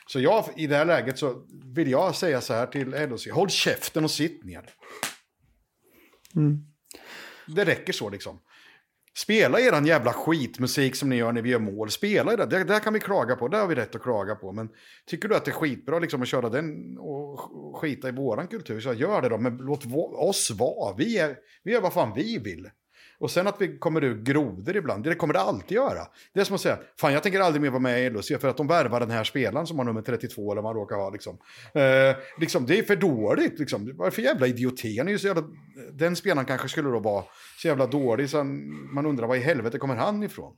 [0.06, 3.28] Så jag, i det här läget så vill jag säga så här till LOC.
[3.28, 4.70] Håll käften och sitt ner.
[6.36, 6.58] Mm.
[7.46, 8.38] Det räcker så liksom.
[9.16, 11.90] Spela eran jävla skitmusik som ni gör när vi gör mål.
[11.90, 12.46] Spela det.
[12.46, 12.64] det.
[12.64, 13.48] det kan vi klaga på.
[13.48, 14.52] Det har vi rätt att klaga på.
[14.52, 14.68] Men
[15.06, 17.40] tycker du att det är skitbra liksom, att köra den och
[17.80, 19.38] skita i våran kultur, så gör det då.
[19.38, 20.94] Men låt oss vara.
[20.96, 22.70] Vi, är, vi gör vad fan vi vill.
[23.22, 26.06] Och sen att vi kommer ur grodor ibland, det kommer det alltid göra.
[26.34, 28.48] Det är som att säga, fan jag tänker aldrig mer vara med i LHC för
[28.48, 31.10] att de värvar den här spelaren som har nummer 32 eller vad man råkar ha.
[31.10, 31.38] Liksom.
[31.74, 33.92] Eh, liksom, det är för dåligt, liksom.
[33.96, 34.98] vad är för jävla idioti?
[34.98, 35.42] Han är ju så jävla,
[35.92, 37.24] den spelaren kanske skulle då vara
[37.58, 38.44] så jävla dålig så
[38.94, 40.56] man undrar var i helvete kommer han ifrån?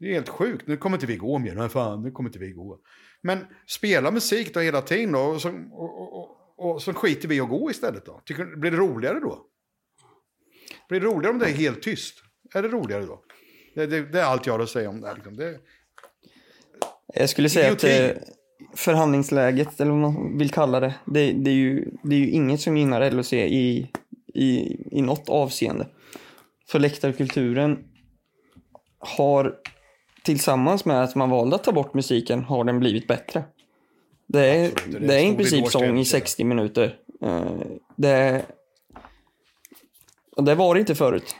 [0.00, 2.38] Det är helt sjukt, nu kommer inte vi gå mer, men fan, nu kommer inte
[2.38, 2.78] vi gå.
[3.22, 7.28] Men spela musik då hela tiden då, och så, och, och, och, och så skiter
[7.28, 8.22] vi och gå istället då.
[8.24, 9.44] Tycker, blir det roligare då?
[10.88, 12.14] Blir det roligare om det är helt tyst?
[12.54, 13.20] Är det roligare då?
[13.74, 15.14] Det, det, det är allt jag har att säga om det här.
[15.14, 15.36] Liksom.
[15.36, 15.58] Det,
[17.14, 18.04] Jag skulle säga att Idioti.
[18.10, 18.16] eh,
[18.74, 22.60] förhandlingsläget, eller vad man vill kalla det, det, det, är, ju, det är ju inget
[22.60, 23.90] som gynnar LHC i,
[24.34, 25.86] i, i något avseende.
[26.68, 27.78] För läktarkulturen
[28.98, 29.54] har
[30.24, 33.44] tillsammans med att man valde att ta bort musiken har den blivit bättre.
[34.26, 36.20] Det är, Absolut, det det är i princip sång i ställe.
[36.22, 36.96] 60 minuter.
[37.22, 37.52] Eh,
[37.96, 38.42] Det,
[40.38, 41.36] och det var det inte förut.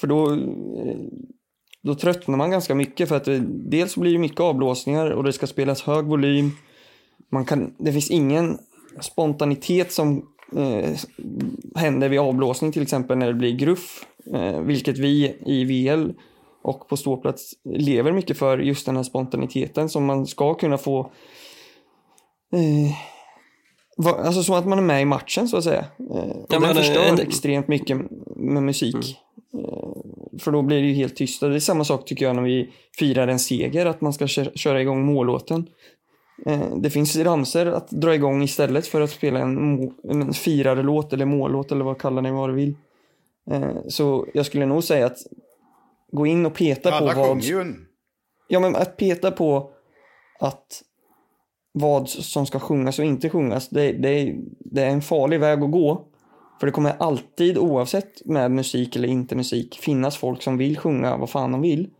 [0.00, 0.96] För då, eh,
[1.82, 5.32] då tröttnar man ganska mycket för att det, dels blir det mycket avblåsningar och det
[5.32, 6.50] ska spelas hög volym.
[7.32, 8.58] Man kan, det finns ingen
[9.00, 10.90] spontanitet som eh,
[11.74, 14.06] händer vid avblåsning till exempel när det blir gruff.
[14.34, 16.12] Eh, vilket vi i VL
[16.62, 21.00] och på ståplats lever mycket för just den här spontaniteten som man ska kunna få
[22.52, 22.92] eh,
[24.04, 25.84] Alltså så att man är med i matchen så att säga.
[25.98, 27.96] Eh, och Ja, den förstör en- extremt mycket
[28.36, 29.18] med musik.
[29.54, 31.40] Eh, för då blir det ju helt tyst.
[31.40, 34.50] Det är samma sak tycker jag när vi firar en seger, att man ska kö-
[34.54, 35.66] köra igång mållåten.
[36.46, 41.24] Eh, det finns ramser att dra igång istället för att spela en, en firarlåt eller
[41.24, 42.74] mållåt eller vad kallar ni vad du vill.
[43.88, 45.16] Så jag skulle nog säga att
[46.12, 47.28] gå in och peta alla på vad...
[47.28, 47.86] sjunger ju en...
[48.48, 49.70] Ja, men att peta på
[50.40, 50.82] att
[51.72, 55.70] vad som ska sjungas och inte sjungas, det, det, det är en farlig väg att
[55.70, 56.08] gå.
[56.60, 61.16] För det kommer alltid, oavsett med musik eller inte musik, finnas folk som vill sjunga
[61.16, 61.90] vad fan de vill.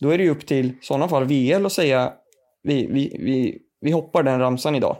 [0.00, 2.12] Då är det ju upp till, i sådana fall, VL att säga
[2.62, 4.96] vi, vi, vi, vi hoppar den ramsan idag.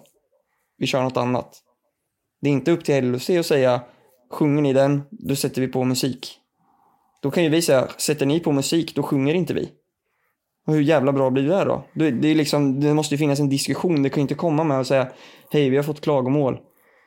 [0.78, 1.62] Vi kör något annat.
[2.40, 3.80] Det är inte upp till LOC att säga
[4.30, 6.38] sjunger ni den, då sätter vi på musik.
[7.22, 9.68] Då kan ju vi säga, sätter ni på musik, då sjunger inte vi.
[10.68, 11.84] Och hur jävla bra blir det här då?
[11.92, 14.02] Det, det, är liksom, det måste ju finnas en diskussion.
[14.02, 15.08] Det kan ju inte komma med och säga
[15.50, 16.58] Hej, vi har fått klagomål.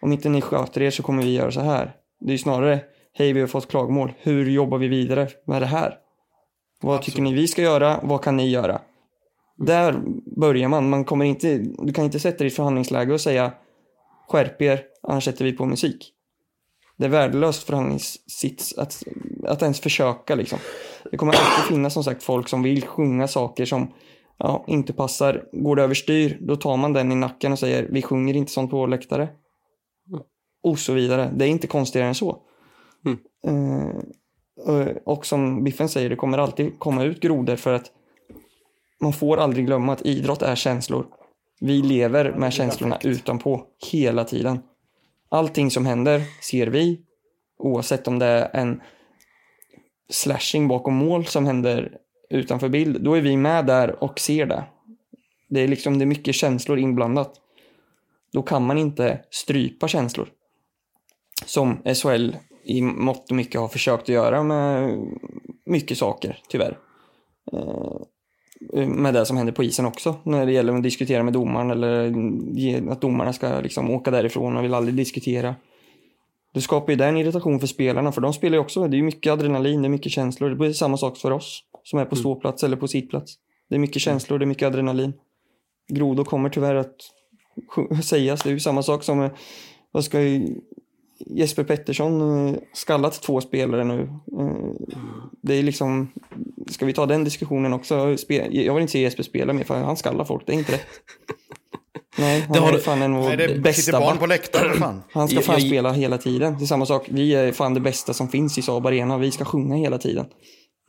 [0.01, 1.91] Om inte ni sköter er så kommer vi göra så här.
[2.19, 2.79] Det är ju snarare
[3.13, 4.13] Hej, vi har fått klagomål.
[4.17, 5.97] Hur jobbar vi vidare med det här?
[6.81, 7.99] Vad tycker ni vi ska göra?
[8.03, 8.81] Vad kan ni göra?
[9.57, 10.01] Där
[10.37, 10.89] börjar man.
[10.89, 13.51] man kommer inte, du kan inte sätta dig i förhandlingsläge och säga
[14.29, 16.13] Skärp er, annars sätter vi på musik.
[17.01, 19.03] Det är värdelöst förhandlingssits att,
[19.43, 20.59] att ens försöka liksom.
[21.11, 23.93] Det kommer alltid finnas som sagt folk som vill sjunga saker som
[24.37, 25.43] ja, inte passar.
[25.51, 28.71] Går det överstyr, då tar man den i nacken och säger vi sjunger inte sånt
[28.71, 29.29] på vår läktare.
[30.63, 31.33] Och så vidare.
[31.35, 32.37] Det är inte konstigare än så.
[33.05, 33.19] Mm.
[34.65, 37.91] Och- och som Biffen säger, det kommer alltid komma ut grodor för att
[39.01, 41.05] man får aldrig glömma att idrott är känslor.
[41.61, 44.59] Vi lever med känslorna utanpå hela tiden.
[45.31, 47.01] Allting som händer ser vi,
[47.57, 48.81] oavsett om det är en
[50.09, 51.97] slashing bakom mål som händer
[52.29, 53.01] utanför bild.
[53.01, 54.63] Då är vi med där och ser det.
[55.49, 57.33] Det är liksom det är mycket känslor inblandat.
[58.33, 60.29] Då kan man inte strypa känslor.
[61.45, 64.97] Som SHL i mått och mycket har försökt att göra med
[65.65, 66.77] mycket saker, tyvärr.
[67.53, 68.01] Eh,
[68.73, 70.15] med det som händer på isen också.
[70.23, 74.63] När det gäller att diskutera med domaren eller att domarna ska liksom åka därifrån och
[74.63, 75.55] vill aldrig diskutera.
[76.53, 78.87] Det skapar ju den irritation för spelarna, för de spelar ju också.
[78.87, 80.49] Det är mycket adrenalin, det är mycket känslor.
[80.49, 83.35] Det blir samma sak för oss som är på ståplats eller på sittplats.
[83.69, 85.13] Det är mycket känslor, det är mycket adrenalin.
[85.87, 86.95] Grodor kommer tyvärr att
[88.03, 88.43] sägas.
[88.43, 89.31] Det är ju samma sak som, eh,
[89.91, 90.19] vad ska
[91.25, 94.01] Jesper Pettersson eh, skallat två spelare nu.
[94.39, 94.55] Eh,
[95.41, 96.11] Det är liksom,
[96.69, 97.95] ska vi ta den diskussionen också?
[98.51, 100.87] Jag vill inte se Jesper spela mer för han skallar folk, det är inte rätt.
[102.17, 105.01] Nej, han Det har är du- fan en av sitter bästa barn på läktaren, fan.
[105.11, 106.55] Han ska Jag- fan jag- spela hela tiden.
[106.57, 107.05] Det är samma sak.
[107.09, 109.17] Vi är fan det bästa som finns i Saab Arena.
[109.17, 110.25] Vi ska sjunga hela tiden.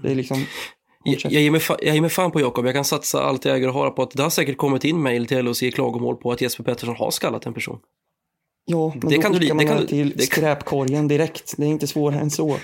[0.03, 0.45] Det är liksom...
[1.05, 2.66] Jag, jag, ger mig fa- jag ger mig fan på Jakob.
[2.66, 5.03] Jag kan satsa allt jag äger och har på att det har säkert kommit in
[5.03, 7.79] mejl till LHC klagomål på att Jesper Pettersson har skallat en person.
[8.64, 11.55] Ja, men Det då kan skickar man kan det du- till det kan- skräpkorgen direkt.
[11.57, 12.57] Det är inte svårare än så.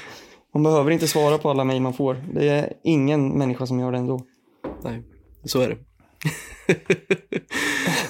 [0.54, 2.16] Man behöver inte svara på alla mejl man får.
[2.34, 4.20] Det är ingen människa som gör det ändå.
[4.84, 5.02] Nej,
[5.44, 5.76] så är det.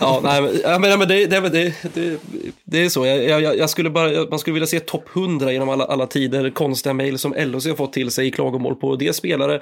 [0.00, 2.20] ja, nej, men, ja, men, det, det, det, det,
[2.64, 3.06] det är så.
[3.06, 6.50] Jag, jag, jag skulle bara, man skulle vilja se topp 100 genom alla, alla tider
[6.50, 9.60] konstiga mejl som LHC har fått till sig i klagomål på dels spelare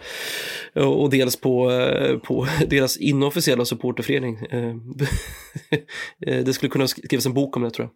[0.75, 4.39] och och dels på, eh, på deras inofficiella supporterförening.
[4.51, 4.69] Eh,
[6.27, 7.93] eh, Det skulle kunna skrivas en bok om det tror jag.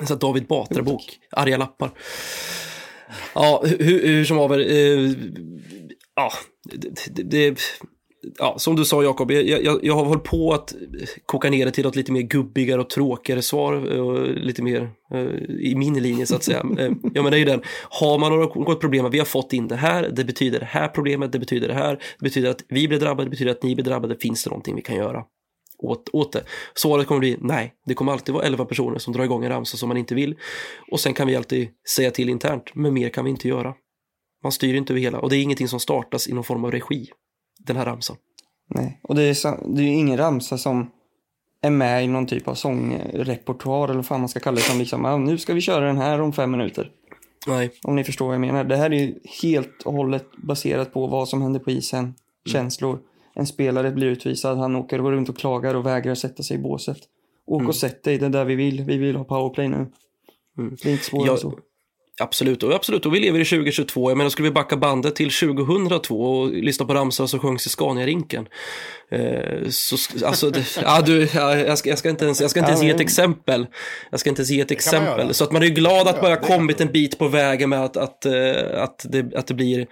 [0.00, 1.90] En sån David Batra-bok, Arga lappar.
[3.34, 4.58] Ja, hur, hur som haver.
[4.58, 5.10] Eh,
[6.16, 6.32] ja,
[7.10, 7.60] det, det,
[8.38, 10.74] ja, som du sa Jakob, jag, jag, jag har hållit på att
[11.26, 15.60] koka ner det till något lite mer gubbigare och tråkigare svar och lite mer uh,
[15.60, 16.62] i min linje så att säga.
[16.62, 19.68] uh, ja men det är ju den, har man något problem, vi har fått in
[19.68, 22.88] det här, det betyder det här problemet, det betyder det här, det betyder att vi
[22.88, 25.24] blir drabbade, det betyder att ni blir drabbade, finns det någonting vi kan göra?
[25.82, 26.44] Åt, åt det.
[26.74, 29.76] Svaret kommer bli nej, det kommer alltid vara 11 personer som drar igång en ramsa
[29.76, 30.36] som man inte vill.
[30.90, 33.74] Och sen kan vi alltid säga till internt, men mer kan vi inte göra.
[34.42, 36.70] Man styr inte över hela och det är ingenting som startas i någon form av
[36.70, 37.10] regi,
[37.58, 38.16] den här ramsan.
[38.74, 40.90] Nej, och det är, så, det är ju ingen ramsa som
[41.62, 44.78] är med i någon typ av sångrepertoar eller vad fan man ska kalla det som
[44.78, 46.90] liksom, ah, nu ska vi köra den här om fem minuter.
[47.46, 47.70] Nej.
[47.82, 48.64] Om ni förstår vad jag menar.
[48.64, 52.14] Det här är ju helt och hållet baserat på vad som händer på isen, mm.
[52.46, 52.98] känslor.
[53.40, 56.98] En spelare blir utvisad, han åker runt och klagar och vägrar sätta sig i båset.
[57.46, 57.68] Åk mm.
[57.68, 58.84] och sätt dig, det är där vi vill.
[58.84, 59.76] Vi vill ha powerplay nu.
[60.58, 60.76] Mm.
[60.82, 61.58] Det är inte svårare än så.
[62.20, 64.10] Absolut, och absolut, och vi lever i 2022.
[64.10, 67.68] Jag menar, skulle vi backa bandet till 2002 och lyssna på ramsor som sjöngs i
[67.68, 68.48] Scania-rinken.
[69.10, 72.60] Eh, så, alltså, det, ja, du, ja, jag, ska, jag ska inte ens, jag ska
[72.60, 73.66] inte ens ge ett exempel.
[74.10, 75.34] Jag ska inte ens ge ett exempel.
[75.34, 77.96] Så att man är glad att man har kommit en bit på vägen med att,
[77.96, 79.86] att, eh, att, det, att det blir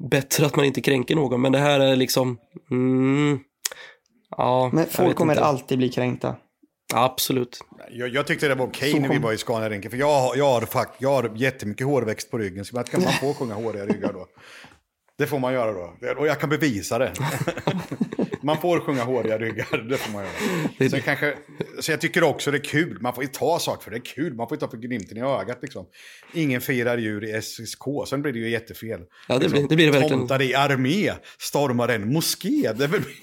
[0.00, 1.40] bättre att man inte kränker någon.
[1.40, 2.38] Men det här är liksom,
[2.70, 3.38] mm,
[4.36, 4.70] ja.
[4.72, 5.44] Men folk kommer inte.
[5.44, 6.36] alltid bli kränkta.
[6.94, 7.60] Absolut.
[7.90, 9.90] Jag, jag tyckte det var okej okay när vi var i Scania-rinken.
[9.90, 12.64] För jag, jag, har, fuck, jag har jättemycket hårväxt på ryggen.
[12.64, 14.26] Så kan man få sjunga håriga ryggar då?
[15.18, 15.94] Det får man göra då.
[16.18, 17.12] Och jag kan bevisa det.
[18.42, 20.90] man får sjunga håriga ryggar, det får man göra.
[20.90, 21.34] Sen kanske,
[21.80, 22.98] så jag tycker också det är kul.
[23.00, 24.34] Man får ju ta saker för det är kul.
[24.34, 25.86] Man får ju ta för glimten i ögat liksom.
[26.32, 29.00] Ingen firar djur i SSK, sen blir det ju jättefel.
[29.28, 30.18] Ja, det blir det, blir det verkligen.
[30.18, 32.72] Tomtar i armé stormar en moské.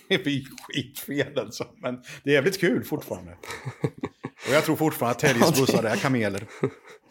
[0.09, 1.65] Det blir skitfel alltså.
[1.81, 3.31] Men det är jävligt kul fortfarande.
[4.47, 6.47] Och jag tror fortfarande att Terjes bussar är kameler.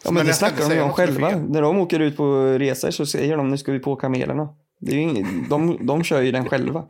[0.03, 1.29] Ja, men det snackar de om själva.
[1.29, 4.49] När de åker ut på resor så säger de nu ska vi på kamelerna.
[4.79, 6.85] Det är ju ingen, de, de kör ju den själva.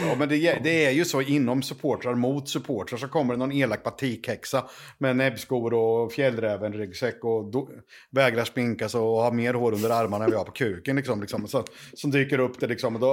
[0.00, 3.52] Ja, men det, det, är ju så inom supportrar mot supportrar så kommer det någon
[3.52, 4.64] elak batikhäxa
[4.98, 7.68] med näbbskor och fjällräven-ryggsäck och do,
[8.10, 10.96] vägrar sig och har mer hår under armarna än vi har på kuken.
[10.96, 12.94] Liksom, liksom, så, som dyker upp det liksom.
[12.94, 13.06] Och då,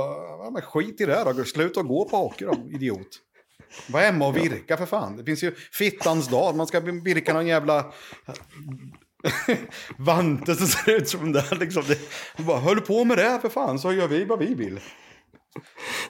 [0.44, 3.08] ja, men skit i det då, sluta gå på hockey då, idiot.
[3.90, 5.18] Var hemma och virka för fan.
[5.18, 7.94] Det finns ju fittans dag, man ska virka någon jävla
[9.98, 11.84] Vante som ser ut som den Liksom.
[12.38, 14.80] det bara, höll på med det för fan så gör vi vad vi vill.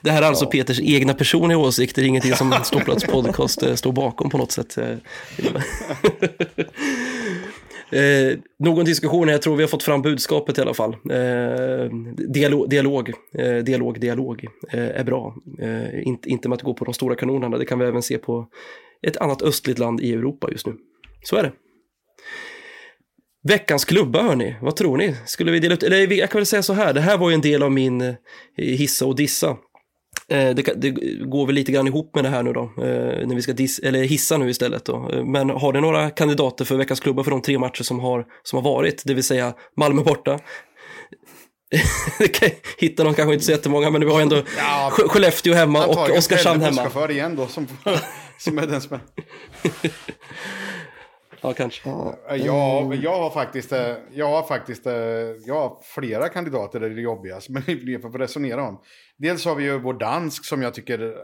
[0.02, 0.50] Det här är alltså ja.
[0.50, 4.78] Peters egna personliga åsikter, ingenting som Ståplats podcast eh, står bakom på något sätt.
[4.78, 4.90] Eh,
[8.00, 10.96] eh, någon diskussion, jag tror vi har fått fram budskapet i alla fall.
[11.10, 11.90] Eh,
[12.28, 15.36] dialog, dialog, eh, dialog, dialog eh, är bra.
[16.04, 18.48] Inte, inte med att gå på de stora kanonerna, det kan vi även se på
[19.06, 20.76] ett annat östligt land i Europa just nu.
[21.22, 21.52] Så är det.
[23.42, 25.16] Veckans klubba hörni, vad tror ni?
[25.26, 27.34] Skulle vi dela ut, eller jag kan väl säga så här, det här var ju
[27.34, 28.14] en del av min eh,
[28.56, 29.48] hissa och dissa.
[30.28, 30.90] Eh, det, det,
[31.24, 33.78] går väl lite grann ihop med det här nu då, eh, när vi ska diss,
[33.78, 35.24] eller hissa nu istället då.
[35.24, 38.56] Men har ni några kandidater för veckans klubba för de tre matcher som har, som
[38.56, 40.38] har varit, det vill säga Malmö borta,
[42.78, 46.60] Hitta någon kanske inte så jättemånga, men vi har ändå ja, Skellefteå hemma och Oskarshamn
[46.60, 46.90] hemma.
[46.90, 47.66] för igen då, som,
[48.38, 49.00] som är den som är...
[51.42, 51.90] Ja, kanske.
[52.28, 54.94] Ja, jag har faktiskt, eh, jag har faktiskt eh,
[55.46, 57.48] jag har flera kandidater där det är jobbigast.
[57.48, 58.80] Men vi får resonera om.
[59.16, 61.16] Dels har vi ju vår dansk som jag tycker...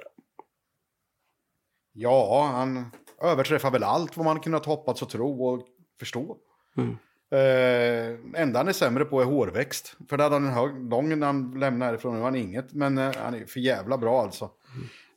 [1.92, 2.90] Ja, han
[3.22, 5.62] överträffar väl allt vad man kunnat hoppats och tro och
[5.98, 6.37] förstå.
[6.76, 6.96] Mm.
[7.31, 9.96] Eh, enda han är sämre på är hårväxt.
[10.09, 12.14] För det hade han en hög, lång när han lämnade härifrån.
[12.14, 12.72] Nu har han inget.
[12.72, 14.50] Men eh, han är för jävla bra alltså.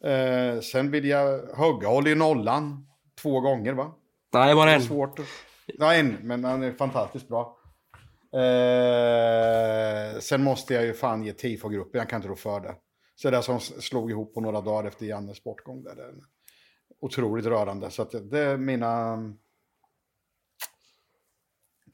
[0.03, 0.55] Mm.
[0.55, 1.41] Eh, sen vill jag...
[1.55, 2.87] Högga håller i nollan
[3.21, 3.95] två gånger va?
[4.33, 4.81] Nej, bara en.
[4.81, 5.19] Svårt.
[5.65, 7.57] Ja, en, men han är fantastiskt bra.
[8.33, 12.75] Eh, sen måste jag ju fan ge tifo-gruppen, jag kan inte rå för det.
[13.15, 15.83] Så det som slog ihop på några dagar efter Jannes bortgång.
[15.83, 16.13] Där, det är
[17.01, 17.91] otroligt rörande.
[17.91, 19.17] Så att det är mina...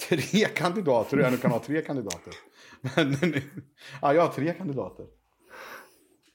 [0.09, 2.33] Tre kandidater, jag nu kan ha tre kandidater.
[2.81, 3.41] Men,
[4.01, 5.05] ja, jag har tre kandidater.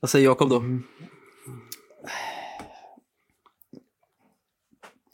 [0.01, 0.63] Vad säger Jakob då?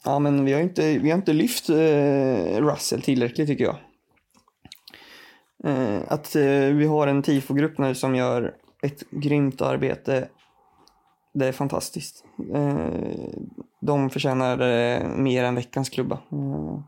[0.07, 3.75] Ja, men vi har inte, vi har inte lyft eh, Russell tillräckligt tycker jag.
[5.63, 10.29] Eh, att eh, vi har en tifogrupp nu som gör ett grymt arbete.
[11.33, 12.25] Det är fantastiskt.
[12.53, 12.91] Eh,
[13.81, 16.15] de förtjänar eh, mer än veckans klubba.
[16.15, 16.79] Eh,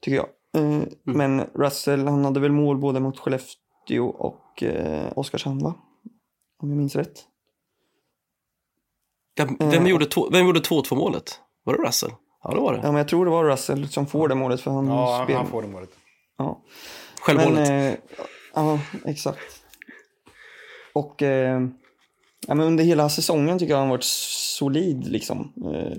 [0.00, 0.28] tycker jag.
[0.62, 0.88] Mm.
[1.04, 4.62] Men Russell, han hade väl mål både mot Skellefteå och
[5.14, 5.74] Oskarshamn va?
[6.62, 7.24] Om jag minns rätt.
[9.60, 11.40] Vem, gjorde vem gjorde 2-2 målet?
[11.64, 12.10] Var det Russell?
[12.42, 12.80] Ja, det var det.
[12.82, 14.60] Ja, men jag tror det var Russell som får det målet.
[14.60, 15.40] För han ja, spelar.
[15.40, 15.90] han får det målet.
[16.38, 16.62] Ja.
[17.20, 17.68] Självmålet.
[17.68, 17.98] Men, eh,
[18.54, 19.62] ja, exakt.
[20.92, 21.60] Och eh,
[22.46, 25.06] ja, men under hela säsongen tycker jag han varit solid.
[25.06, 25.52] Liksom.
[25.74, 25.96] Eh,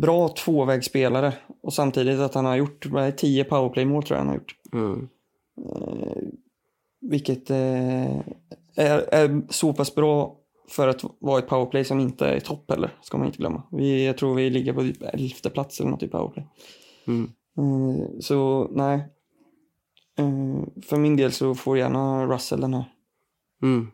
[0.00, 1.32] bra tvåvägsspelare.
[1.62, 4.34] Och samtidigt att han har gjort vad är det, 10 powerplay-mål tror jag han har
[4.34, 4.56] gjort.
[4.72, 5.08] Mm.
[7.00, 8.18] Vilket eh,
[8.76, 10.36] är, är så pass bra
[10.68, 13.62] för att vara ett powerplay som inte är topp heller, ska man inte glömma.
[13.72, 16.46] Vi, jag tror vi ligger på typ elfte plats eller något i powerplay.
[17.06, 17.30] Mm.
[17.58, 18.96] Eh, så nej.
[20.18, 22.84] Eh, för min del så får gärna Russell den här.
[23.62, 23.90] Mm.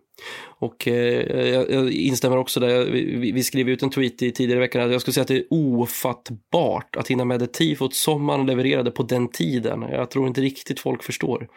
[0.59, 2.85] Och eh, jag, jag instämmer också där.
[2.85, 4.83] Vi, vi- skrev ut en tweet i tidigare veckan.
[4.83, 8.47] att Jag skulle säga att det är ofattbart att hinna med ett tifot som man
[8.47, 9.83] levererade på den tiden.
[9.83, 11.49] Jag tror inte riktigt folk förstår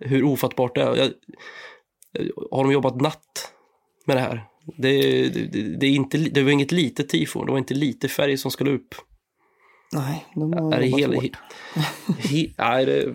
[0.00, 0.96] hur ofattbart det är.
[0.96, 1.10] Jag,
[2.50, 3.52] har de jobbat natt
[4.06, 4.44] med det här?
[4.76, 7.44] Det, det, det, är inte, det var inget litet tifo.
[7.44, 8.94] Det var inte lite färg som skulle upp.
[9.92, 11.36] Nej, de har Är det jobbat hel, hårt.
[12.18, 13.14] he, nej, det,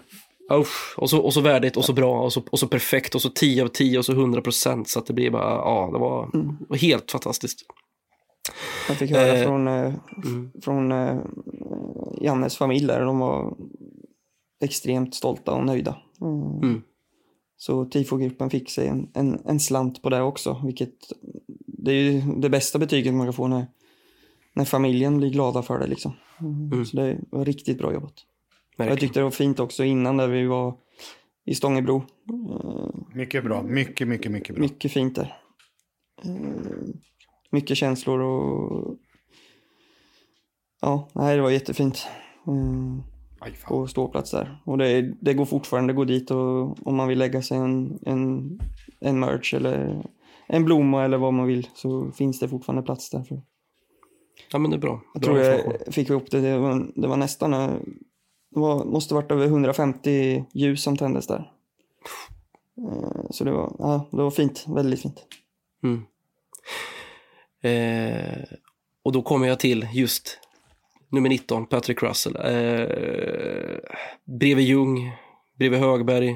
[0.53, 0.93] usch.
[0.97, 3.29] och, så, och så värdigt och så bra och så, och så perfekt och så
[3.29, 6.29] 10 av 10 och så 100 procent så att det blir bara, ja, det var,
[6.69, 7.59] var helt fantastiskt.
[8.87, 9.93] Jag fick höra Eh, från, eh,
[10.63, 11.19] från eh,
[12.21, 13.01] Jannes familj där.
[13.01, 13.57] De var
[14.63, 15.97] extremt stolta och nöjda.
[16.21, 16.81] Mm.
[17.61, 20.61] Så tifogruppen fick sig en, en, en slant på det också.
[20.65, 20.93] Vilket
[21.57, 23.65] det är ju det bästa betyget man kan få när,
[24.53, 25.87] när familjen blir glada för det.
[25.87, 26.13] Liksom.
[26.39, 26.85] Mm.
[26.85, 28.13] Så det var riktigt bra jobbat.
[28.77, 30.77] Jag tyckte det var fint också innan där vi var
[31.45, 32.03] i Stångebro.
[32.29, 33.63] Eh, Mycket bra.
[33.63, 34.61] Mycket, mycket, mycket bra.
[34.61, 35.37] mycket fint där.
[36.23, 36.31] Eh,
[37.51, 38.97] mycket känslor och...
[40.81, 42.07] Ja, nej, det var jättefint.
[43.43, 44.61] Aj, på ståplats där.
[44.65, 47.99] Och det, det går fortfarande att gå dit och om man vill lägga sig en,
[48.05, 48.59] en,
[48.99, 50.03] en merch eller
[50.47, 53.23] en blomma eller vad man vill så finns det fortfarande plats där.
[53.23, 53.41] För.
[54.51, 55.01] Ja, men det är bra.
[55.13, 59.13] Jag bra tror jag fick ihop det, det var, det var nästan, det var, måste
[59.13, 61.51] varit över 150 ljus som tändes där.
[62.77, 65.25] Eh, Så det var, ja, det var fint, väldigt fint.
[65.83, 66.05] Mm.
[67.61, 68.43] Eh,
[69.03, 70.39] och då kommer jag till just
[71.11, 72.35] nummer 19, Patrick Russell.
[72.35, 73.77] Eh,
[74.39, 75.11] bredvid Ljung,
[75.59, 76.35] bredvid Högberg.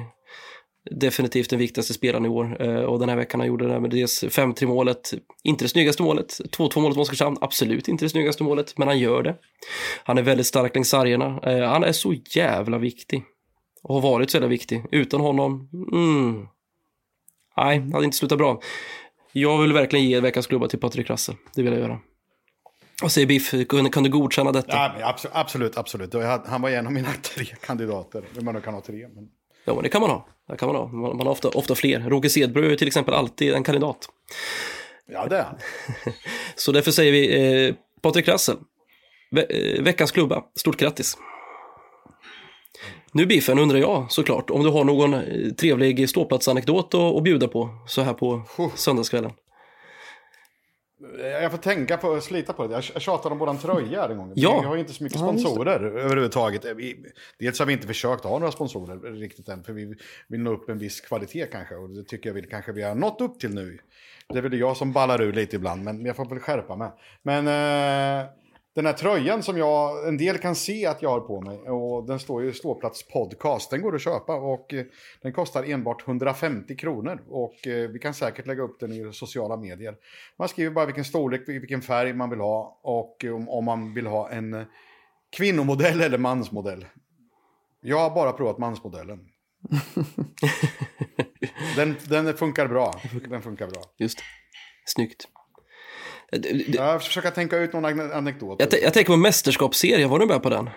[0.90, 2.62] Definitivt den viktigaste spelaren i år.
[2.62, 5.14] Eh, och den här veckan han gjorde det med dels 5-3 målet.
[5.44, 6.40] Inte det snyggaste målet.
[6.50, 7.36] 2-2 målet mot Oskarshamn.
[7.40, 9.36] Absolut inte det snyggaste målet, men han gör det.
[10.04, 11.40] Han är väldigt stark längs sargerna.
[11.42, 13.24] Eh, han är så jävla viktig.
[13.82, 14.84] Och har varit så jävla viktig.
[14.90, 16.46] Utan honom, mm.
[17.56, 18.60] Nej, det hade inte slutat bra.
[19.32, 21.36] Jag vill verkligen ge veckans klubba till Patrik Rasse.
[21.54, 22.00] Det vill jag göra.
[23.02, 23.50] Vad säger Biff?
[23.68, 24.72] Kan, du godkänna detta?
[25.00, 26.14] Ja, absolut, absolut.
[26.46, 28.24] Han var en av mina tre kandidater.
[28.40, 29.08] Man kan ha tre.
[29.14, 29.28] Men...
[29.64, 30.28] Ja, men det kan man ha.
[30.48, 30.86] Det kan man ha.
[30.86, 32.00] Man, har ofta, ofta fler.
[32.00, 34.08] Roger Sedberg är till exempel alltid en kandidat.
[35.06, 35.58] Ja, det är han.
[36.56, 38.56] Så därför säger vi eh, Patrik Rassel.
[39.30, 40.44] Ve eh, veckans klubba.
[40.54, 41.18] Stort grattis.
[43.12, 47.48] Nu Biffen undrar jag såklart om du har någon eh, trevlig ståplatsanekdot att, att bjuda
[47.48, 48.42] på så här på
[48.74, 49.32] söndagskvällen.
[51.22, 52.74] Jag får tänka på, slita på det.
[52.74, 54.32] Jag tjatade om våran tröja en gång.
[54.34, 54.60] Ja.
[54.60, 56.64] Vi har ju inte så mycket Ja, sponsorer överhuvudtaget.
[56.76, 57.04] Vi-
[57.38, 59.64] Dels har vi inte försökt ha några sponsorer riktigt än.
[59.64, 59.94] För vi
[60.28, 61.74] vill nå upp en viss kvalitet kanske.
[61.74, 63.78] Och det tycker jag vi kanske vi har nått upp till nu.
[64.28, 65.84] Det är väl jag som ballar ur lite ibland.
[65.84, 66.90] Men jag får väl skärpa mig.
[67.22, 68.26] Men eh,
[68.76, 71.58] den här tröjan som jag, en del kan se att jag har på mig.
[71.58, 73.70] Och den står ju ståplats podcast.
[73.70, 74.34] Den går att köpa.
[74.34, 74.84] Och eh,
[75.22, 77.22] den kostar enbart 150 kronor.
[77.28, 79.96] Och eh, vi kan säkert lägga upp den i sociala medier.
[80.38, 84.06] Man skriver bara vilken storlek, vilken färg man vill ha och om, om man vill
[84.06, 84.64] ha en eh,
[85.36, 86.86] kvinnomodell eller mansmodell.
[87.80, 89.20] Jag har bara provat mansmodellen.
[91.76, 93.00] den, den funkar bra.
[93.28, 93.82] Den funkar bra.
[93.98, 94.18] Just.
[94.84, 95.28] Snyggt.
[96.32, 98.60] Eh, Jag försöker tänka ut någon ane- anekdot.
[98.60, 100.70] Jag, jag tänker på mästerskapsserien, var du med på den?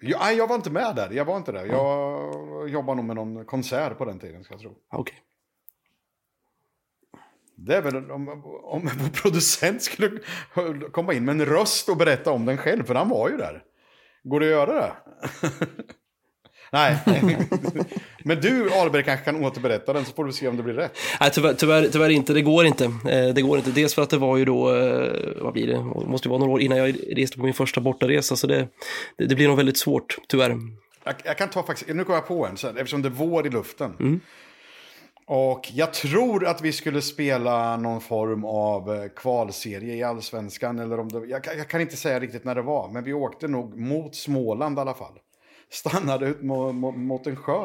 [0.00, 1.10] Jag, nej, jag var inte med där.
[1.10, 1.66] Jag var inte där.
[1.66, 4.74] Jag jobbade nog med någon konsert på den tiden, ska jag tro.
[4.92, 5.14] Okej.
[7.56, 8.28] Det är väl om,
[8.64, 10.18] om vår producent skulle
[10.92, 13.62] komma in med en röst och berätta om den själv, för han var ju där.
[14.24, 14.92] Går det att göra det?
[16.72, 16.96] Nej.
[18.24, 20.98] Men du, Ahlberg, kanske kan återberätta den så får du se om det blir rätt.
[21.20, 22.32] Nej, tyvärr, tyvärr, tyvärr inte.
[22.32, 22.84] Det går inte.
[22.84, 23.70] Eh, Det går inte.
[23.70, 26.38] Dels för att det var ju då, eh, vad blir det, det måste ju vara
[26.38, 28.36] några år innan jag reste på min första bortaresa.
[28.36, 28.68] Så det,
[29.16, 30.56] det, det blir nog väldigt svårt, tyvärr.
[31.04, 33.46] Jag, jag kan ta faktiskt, nu kommer jag på en, så eftersom det är vår
[33.46, 34.20] i luften.
[35.26, 40.78] Och jag tror att vi skulle spela någon form av eh, kvalserie i allsvenskan.
[40.78, 43.48] Eller om det, jag, jag kan inte säga riktigt när det var, men vi åkte
[43.48, 45.12] nog mot Småland i alla fall.
[45.72, 47.64] Stannade ut mot, mot, mot en sjö.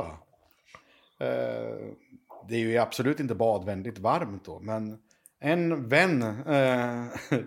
[1.20, 1.78] Eh,
[2.49, 4.97] det är ju absolut inte badvänligt varmt då, men
[5.39, 7.05] en vän eh,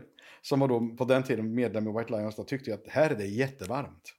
[0.42, 3.10] som var då på den tiden medlem i White Lions då, tyckte ju att här
[3.10, 4.14] är det jättevarmt.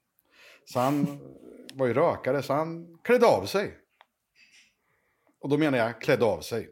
[0.65, 1.19] Så han
[1.73, 3.77] var ju rökare, så han klädde av sig.
[5.41, 6.69] Och då menar jag klädde av sig.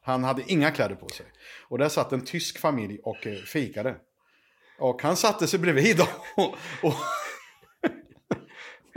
[0.00, 1.26] Han hade inga kläder på sig.
[1.68, 3.96] Och där satt en tysk familj och eh, fikade.
[4.78, 6.00] Och han satte sig bredvid
[6.36, 6.94] och, och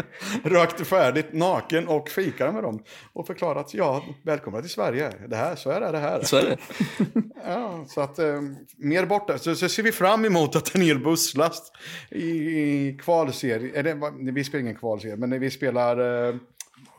[0.43, 2.83] rökte färdigt naken och fikade med dem.
[3.13, 5.13] Och förklarade att ja, välkomna till Sverige.
[5.27, 6.21] Det här, så är det, det här.
[6.23, 6.57] Så är det.
[7.45, 8.41] Ja, så att eh,
[8.77, 9.37] mer borta.
[9.37, 11.73] Så, så ser vi fram emot att en hel busslast
[12.09, 16.35] i, i kvalserie, eller vi spelar ingen kvalserie, men vi spelar eh,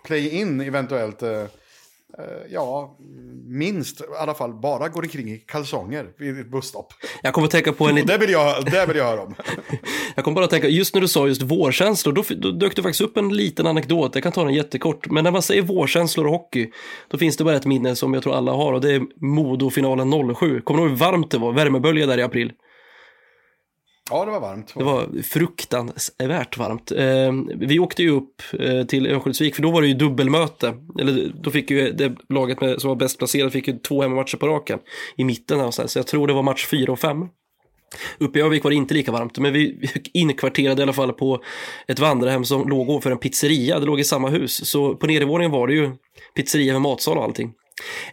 [0.04, 1.44] play-in eventuellt, eh,
[2.50, 2.96] ja,
[3.46, 6.92] minst i alla fall bara går omkring i kalsonger vid ett busstopp.
[7.22, 9.34] Jag kommer att tänka på en det vill jag, det vill jag höra om.
[10.14, 12.82] Jag kommer bara att tänka, just när du sa just vårkänslor, då, då dök det
[12.82, 15.10] faktiskt upp en liten anekdot, jag kan ta den jättekort.
[15.10, 16.70] Men när man säger vårkänslor och hockey,
[17.08, 20.34] då finns det bara ett minne som jag tror alla har och det är Modo-finalen
[20.34, 20.60] 07.
[20.60, 21.52] Kommer du ihåg hur varmt det var?
[21.52, 22.52] Värmebölja där i april.
[24.10, 24.72] Ja, det var varmt.
[24.76, 26.92] Det var fruktansvärt varmt.
[26.92, 30.74] Ehm, vi åkte ju upp eh, till Örnsköldsvik, för då var det ju dubbelmöte.
[31.00, 34.36] Eller då fick ju det laget med, som var bäst placerat fick ju två hemmamatcher
[34.36, 34.78] på raken
[35.16, 37.28] i mitten Här, Så jag tror det var match fyra och fem.
[38.18, 41.42] Uppe i Örnsköldsvik var det inte lika varmt, men vi inkvarterade i alla fall på
[41.88, 43.78] ett vandrarhem som låg ovanför en pizzeria.
[43.78, 45.90] Det låg i samma hus, så på nedervåningen var det ju
[46.36, 47.52] pizzeria med matsal och allting.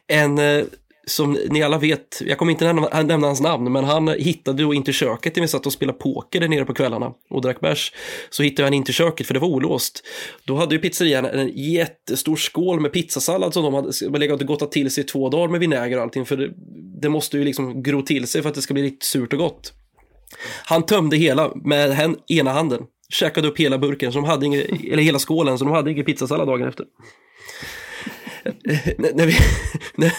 [0.08, 0.64] En eh,
[1.08, 4.74] som ni alla vet, jag kommer inte nämna, nämna hans namn, men han hittade då
[4.74, 7.94] inte köket när vi satt och spelade poker där nere på kvällarna och drack bärs.
[8.30, 10.04] Så hittade han inte köket för det var olåst.
[10.44, 14.72] Då hade ju pizzerian en jättestor skål med pizzasallad som de hade legat och gottat
[14.72, 16.26] till sig i två dagar med vinäger och allting.
[16.26, 16.50] För det,
[17.02, 19.40] det måste ju liksom gro till sig för att det ska bli riktigt surt och
[19.40, 19.74] gott.
[20.66, 22.84] Han tömde hela med hen, ena handen.
[23.10, 26.06] Käkade upp hela burken, så de hade ingen, eller hela skålen, så de hade ingen
[26.06, 26.86] pizzasallad dagen efter.
[29.16, 29.34] när, vi,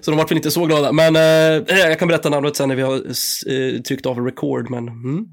[0.00, 0.92] så de var väl inte så glada.
[0.92, 4.70] Men eh, jag kan berätta namnet sen när vi har eh, tryckt av record.
[4.70, 5.26] Men mm,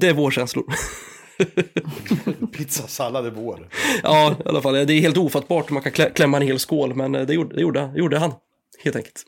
[0.00, 0.64] det är vårkänslor.
[2.52, 3.68] Pizzasallad är vår.
[4.02, 4.74] ja, i alla fall.
[4.74, 5.70] Det är helt ofattbart.
[5.70, 6.94] Man kan klä, klämma en hel skål.
[6.94, 8.32] Men eh, det gjorde, det gjorde, gjorde han.
[8.84, 9.24] Helt enkelt.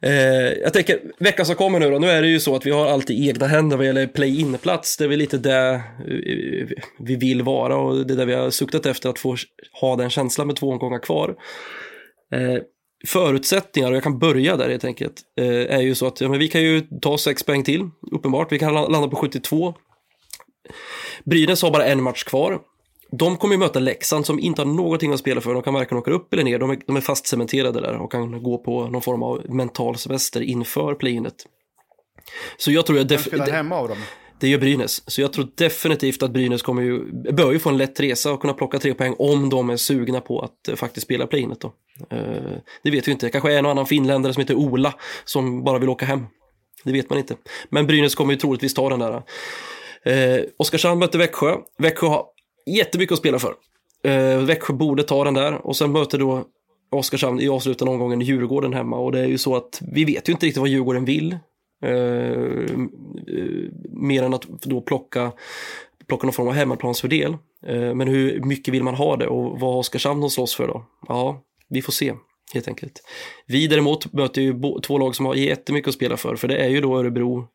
[0.00, 2.70] Eh, jag tänker, veckan som kommer nu då, nu är det ju så att vi
[2.70, 4.96] har alltid egna händer vad gäller play-in-plats.
[4.96, 6.68] Det är väl lite där eh,
[6.98, 9.36] vi vill vara och det är där vi har suktat efter att få
[9.80, 11.36] ha den känslan med två omgångar kvar.
[12.32, 12.62] Eh,
[13.06, 16.38] förutsättningar, och jag kan börja där helt enkelt, eh, är ju så att ja, men
[16.38, 18.52] vi kan ju ta sex poäng till, uppenbart.
[18.52, 19.74] Vi kan landa på 72.
[21.24, 22.60] Brynäs har bara en match kvar.
[23.10, 25.54] De kommer ju möta Leksand som inte har någonting att spela för.
[25.54, 26.58] De kan varken åka upp eller ner.
[26.58, 29.96] De är, de är fast cementerade där och kan gå på någon form av mental
[29.96, 31.34] semester inför playinet.
[32.56, 33.98] Så jag tror jag Vem spelar hemma av dem?
[34.40, 35.10] det gör Brynäs.
[35.10, 38.40] Så jag tror definitivt att Brynäs kommer ju, bör ju få en lätt resa och
[38.40, 41.72] kunna plocka tre poäng om de är sugna på att eh, faktiskt spela playinet då.
[42.10, 42.52] Eh,
[42.82, 43.30] det vet vi inte.
[43.30, 44.94] Kanske är en och annan finländare som heter Ola
[45.24, 46.26] som bara vill åka hem.
[46.84, 47.36] Det vet man inte.
[47.68, 49.22] Men Brynäs kommer ju troligtvis ta den där.
[50.04, 51.56] Eh, Oskarshamn möter Växjö.
[51.78, 52.24] Växjö har
[52.66, 53.54] jättemycket att spela för.
[54.04, 56.44] Eh, Växjö borde ta den där och sen möter då
[56.90, 60.32] Oskarshamn i avslutande omgången Djurgården hemma och det är ju så att vi vet ju
[60.32, 61.38] inte riktigt vad Djurgården vill.
[61.82, 65.32] Eh, eh, mer än att då plocka,
[66.06, 67.36] plocka någon form av hemmaplansfördel.
[67.66, 70.68] Eh, men hur mycket vill man ha det och vad har Oskarshamn att slåss för
[70.68, 70.84] då?
[71.08, 72.14] Ja, vi får se
[72.54, 73.02] helt enkelt.
[73.46, 76.68] Vi däremot möter ju två lag som har jättemycket att spela för, för det är
[76.68, 77.48] ju då Örebro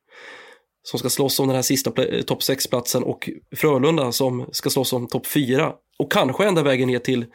[0.84, 4.94] som ska slåss om den här sista pla- topp 6-platsen och Frölunda som ska slåss
[4.94, 7.26] om topp 4 och kanske ända vägen ner till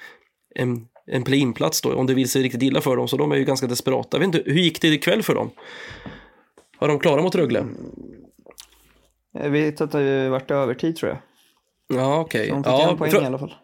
[0.54, 3.36] en, en play-in-plats då, om det vill sig riktigt illa för dem, så de är
[3.36, 4.08] ju ganska desperata.
[4.16, 5.50] Jag vet inte, hur gick det ikväll för dem?
[6.78, 7.66] Var de klara mot Rögle?
[9.32, 11.18] Jag vet att det varit övertid tror jag.
[12.00, 12.48] Ja, okej.
[12.48, 13.54] Så de fick Ja, en poäng Frö- i alla fall.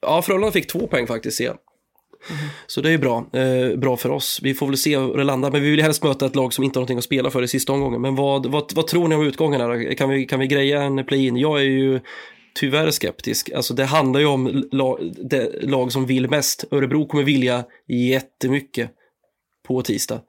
[0.00, 1.56] Ja, Frölunda fick två poäng faktiskt, ser
[2.66, 3.26] så det är ju bra.
[3.32, 4.40] Eh, bra för oss.
[4.42, 6.64] Vi får väl se hur det landar, men vi vill helst möta ett lag som
[6.64, 8.00] inte har någonting att spela för i sista omgången.
[8.00, 9.94] Men vad, vad, vad tror ni om utgången här?
[9.94, 11.36] Kan vi, kan vi greja en play-in?
[11.36, 12.00] Jag är ju
[12.54, 13.50] tyvärr skeptisk.
[13.50, 14.98] Alltså det handlar ju om la,
[15.30, 16.64] det lag som vill mest.
[16.70, 18.90] Örebro kommer vilja jättemycket
[19.66, 20.20] på tisdag.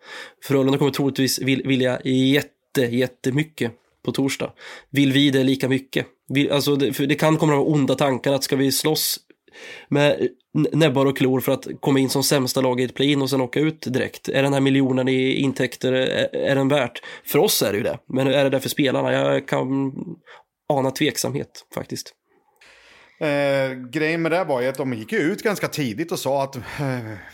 [0.44, 3.72] Frölunda kommer troligtvis vilja jätte, jättemycket
[4.06, 4.54] på torsdag.
[4.90, 6.06] Vill vi det lika mycket?
[6.28, 9.20] Vi, alltså det, för det kan komma de onda tankar att ska vi slåss
[9.90, 10.28] med
[10.72, 13.42] näbbar och klor för att komma in som sämsta lag i ett play-in och sen
[13.42, 14.30] åka ut direkt.
[14.30, 17.02] Är den här miljonen i intäkter, är, är den värt?
[17.26, 19.14] För oss är det ju det, men är det det för spelarna?
[19.14, 19.94] Jag kan
[20.70, 22.14] ana tveksamhet faktiskt.
[23.22, 26.56] Eh, grejen med det var ju att de gick ut ganska tidigt och sa att
[26.56, 26.62] eh,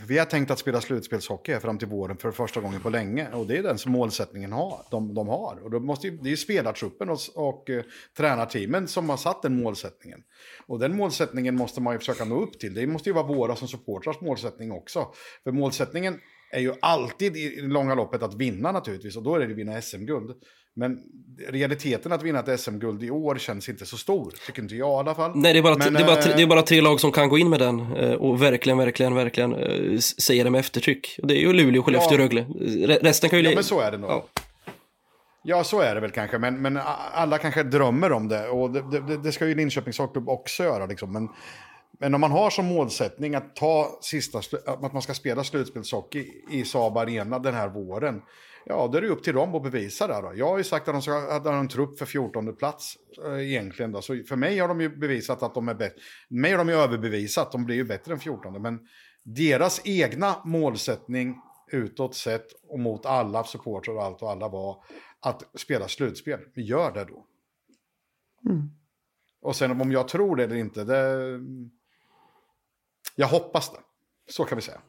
[0.08, 3.28] vi har tänkt att spela slutspelshockey här fram till våren för första gången på länge.
[3.34, 5.60] Och det är den som målsättningen har, de, de har.
[5.64, 7.84] Och då måste ju, det är ju spelartruppen och, och eh,
[8.18, 10.24] tränarteamen som har satt den målsättningen.
[10.66, 12.74] Och den målsättningen måste man ju försöka nå upp till.
[12.74, 15.08] Det måste ju vara våra som supportrars målsättning också.
[15.44, 16.20] För målsättningen
[16.52, 19.18] är ju alltid i det långa loppet att vinna naturligtvis.
[19.18, 20.36] Och då är det att vinna SM-guld.
[20.78, 21.00] Men
[21.50, 25.00] realiteten att vinna ett SM-guld i år känns inte så stor, tycker inte jag i
[25.00, 25.32] alla fall.
[25.36, 27.00] Nej, det är, bara, Men, det, är bara, tre- eh, det är bara tre lag
[27.00, 30.60] som kan gå in med den eh, och verkligen, verkligen, verkligen eh, säga det med
[30.60, 31.20] eftertryck.
[31.24, 32.24] Det är ju Luleå, Skellefteå Ja.
[32.24, 32.42] Rögle.
[32.60, 33.46] Re- Resten kan ju...
[33.46, 34.10] Ja, men så är det nog.
[34.10, 34.26] Ja.
[35.44, 35.64] Ja.
[35.64, 36.38] så är det väl kanske.
[36.38, 36.80] Men, men
[37.14, 38.48] alla kanske drömmer om det.
[38.48, 40.86] Och det, det, det ska ju Linköpings Hockeyklubb också göra.
[40.86, 41.12] Liksom.
[41.14, 41.30] Men,
[42.00, 46.64] men om man har som målsättning att, ta sista, att man ska spela slutspelshockey i
[46.66, 48.22] Saab Arena den här våren.
[48.70, 50.22] Ja, då är det upp till dem att bevisa det.
[50.22, 50.32] Då.
[50.36, 51.12] Jag har ju sagt att de ska
[51.50, 53.92] ha en trupp för 14 plats eh, egentligen.
[53.92, 54.02] Då.
[54.02, 56.00] Så för mig har de ju bevisat att de är bättre.
[56.30, 57.52] Mig har de ju överbevisat.
[57.52, 58.62] De blir ju bättre än 14.
[58.62, 58.80] Men
[59.24, 61.36] deras egna målsättning
[61.72, 64.84] utåt sett och mot alla supportrar och allt och alla var
[65.20, 66.40] att spela slutspel.
[66.56, 67.26] Vi gör det då.
[68.50, 68.70] Mm.
[69.42, 71.40] Och sen om jag tror det eller inte, det...
[73.16, 73.80] Jag hoppas det.
[74.30, 74.82] Så kan vi säga.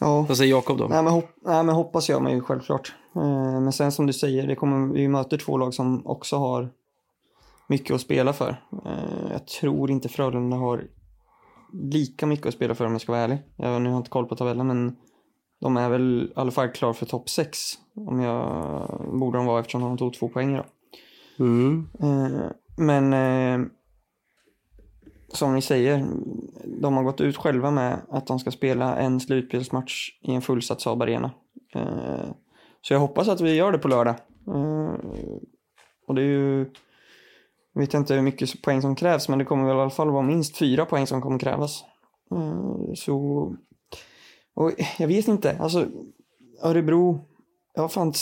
[0.00, 0.86] Ja, Vad säger Jakob då?
[0.88, 2.94] nej men, hopp, nej men hoppas jag mig självklart.
[3.16, 6.70] Eh, Men sen som du säger, det kommer, vi möter två lag som också har
[7.68, 8.56] mycket att spela för.
[8.86, 10.84] Eh, Jag tror inte Frölunda har
[11.72, 13.38] lika mycket att spela för om jag ska vara ärlig.
[13.56, 14.96] Jag, nu har jag inte koll på tabellen men
[15.60, 17.58] de är väl i alla fall klar för topp 6.
[17.96, 18.88] Om jag
[19.20, 20.66] borde de vara eftersom de tog två poäng idag.
[21.38, 21.88] Mm.
[22.00, 23.66] Eh, Men eh,
[25.36, 26.06] som ni säger,
[26.64, 30.80] de har gått ut själva med att de ska spela en slutspelsmatch i en fullsatt
[30.80, 31.30] Saab Arena.
[31.74, 32.30] Eh,
[32.80, 34.14] så jag hoppas att vi gör det på lördag.
[34.48, 34.94] Eh,
[36.06, 36.58] och det är ju,
[37.74, 40.10] jag vet inte hur mycket poäng som krävs, men det kommer väl i alla fall
[40.10, 41.84] vara minst fyra poäng som kommer krävas.
[42.30, 43.16] Eh, så,
[44.54, 45.86] och jag vet inte, alltså
[46.62, 47.20] Örebro,
[47.74, 48.12] ja fan,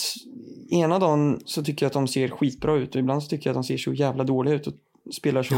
[0.70, 3.52] ena dagen så tycker jag att de ser skitbra ut och ibland så tycker jag
[3.52, 4.74] att de ser så jävla dåliga ut och
[5.14, 5.54] spelar så...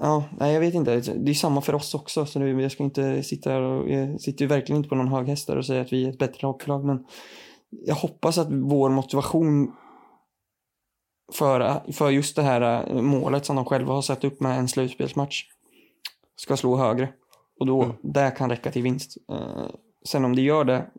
[0.00, 1.00] Ja, nej jag vet inte.
[1.00, 3.90] Det är samma för oss också så det, jag ska inte sitta här och...
[3.90, 6.10] Jag sitter ju verkligen inte på någon hög häst där och säga att vi är
[6.10, 7.06] ett bättre hockeylag men
[7.70, 9.72] jag hoppas att vår motivation
[11.32, 14.68] för, för just det här eh, målet som de själva har satt upp med en
[14.68, 15.44] slutspelsmatch
[16.36, 17.12] ska slå högre.
[17.60, 19.16] Och då, det kan räcka till vinst.
[19.32, 19.66] Eh,
[20.06, 20.90] sen om det gör det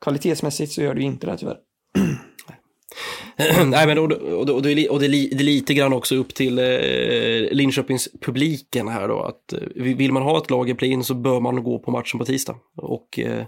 [0.00, 1.58] kvalitetsmässigt så gör det ju inte det tyvärr.
[3.66, 5.92] Nej, men och, och, och, det är och det är li- det är lite grann
[5.92, 6.64] också upp till eh,
[7.52, 9.20] Linköpings publiken här då.
[9.22, 12.18] Att, eh, vill man ha ett lag i play så bör man gå på matchen
[12.18, 13.44] på tisdag och, eh,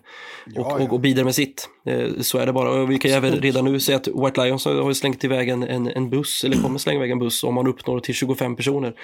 [0.46, 0.84] Ja, och, ja.
[0.84, 1.68] och, och bidra med sitt.
[1.86, 2.70] Eh, så är det bara.
[2.70, 5.62] Och vi kan även redan nu säga att White Lions har ju slängt iväg en,
[5.62, 8.94] en, en buss, eller kommer slänga iväg en buss om man uppnår till 25 personer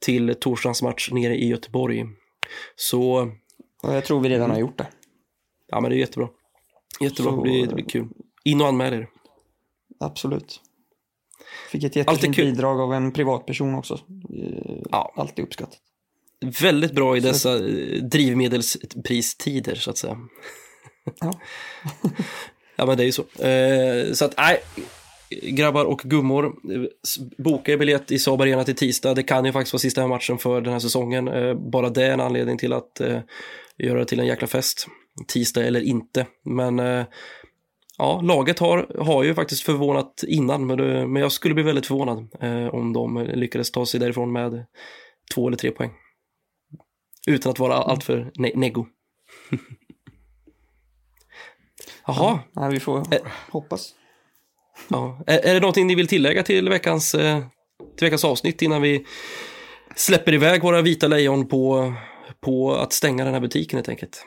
[0.00, 2.04] till torsdagens match nere i Göteborg.
[2.76, 3.30] Så
[3.82, 4.86] jag tror vi redan har gjort det.
[5.68, 6.28] ja, men det är jättebra.
[7.00, 8.06] Jättebra, Så- det, blir, det blir kul.
[8.44, 9.06] In och anmäl er.
[10.00, 10.60] Absolut.
[11.70, 13.94] Fick ett jättefint bidrag av en privatperson också.
[13.94, 15.12] Eh, Ja.
[15.16, 15.78] Alltid uppskattat.
[16.62, 20.18] Väldigt bra i dessa eh, drivmedelspristider så att säga.
[21.20, 21.32] Ja.
[22.76, 23.44] ja men det är ju så.
[23.44, 24.62] Eh, så att nej,
[25.42, 26.54] grabbar och gummor,
[27.42, 29.14] boka er biljett i Saab Arena till tisdag.
[29.14, 31.24] Det kan ju faktiskt vara sista matchen för den här säsongen.
[31.70, 33.00] Bara det är en anledning till att
[33.78, 34.86] göra det till en jäkla fest.
[35.28, 36.26] Tisdag eller inte.
[36.44, 37.04] Men
[38.00, 41.86] ja, laget har, har ju faktiskt förvånat innan, men, det, men jag skulle bli väldigt
[41.86, 44.66] förvånad eh, om de lyckades ta sig därifrån med
[45.34, 45.90] två eller tre poäng.
[47.26, 48.86] Utan att vara alltför ne- neggo.
[52.06, 53.20] Jaha, Nej, vi får Eh.
[53.50, 53.94] hoppas.
[54.88, 55.22] ja.
[55.26, 57.38] Är, är det någonting ni vill tillägga till veckans, eh,
[57.98, 59.06] till veckans avsnitt innan vi
[59.96, 61.92] släpper iväg våra vita lejon på,
[62.40, 64.26] på att stänga den här butiken helt enkelt?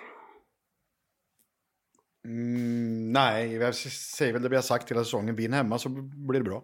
[2.26, 5.36] Mm, nej, jag säger väl det vi har sagt hela säsongen.
[5.36, 6.64] Vinn hemma så blir det bra.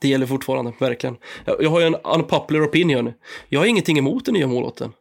[0.00, 1.16] Det gäller fortfarande, verkligen.
[1.44, 3.12] Jag, jag har ju en unpopular opinion.
[3.48, 4.92] Jag har ingenting emot den nya målåten.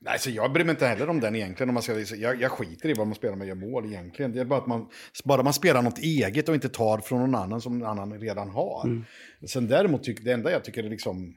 [0.00, 1.70] Nej, så jag bryr mig inte heller om den egentligen.
[1.70, 4.32] Om man ska, jag, jag skiter i vad man spelar med gör mål egentligen.
[4.32, 4.88] Det är bara att man,
[5.24, 8.50] bara man spelar något eget och inte tar från någon annan som någon annan redan
[8.50, 9.04] har.
[9.46, 11.34] Sen däremot, det enda jag tycker är liksom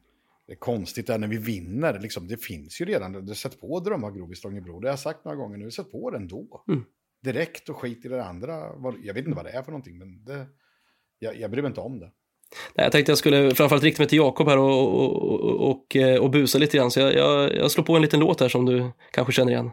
[0.48, 2.00] det är konstigt är när vi vinner.
[2.00, 4.80] Liksom, det finns ju redan, det sätt på Drömmargrov i Stångebro.
[4.80, 6.64] Det har jag sagt några gånger nu, sätt på den då.
[6.68, 6.84] Mm.
[7.24, 8.54] Direkt och skit i det andra.
[9.04, 10.46] Jag vet inte vad det är för någonting, men det,
[11.20, 12.12] jag, jag bryr mig inte om det.
[12.76, 15.96] Nej, jag tänkte jag skulle framförallt rikta mig till Jakob här och, och, och, och,
[15.96, 16.92] eh, och busa lite grann.
[16.92, 19.72] Så jag, jag, jag slår på en liten låt här som du kanske känner igen.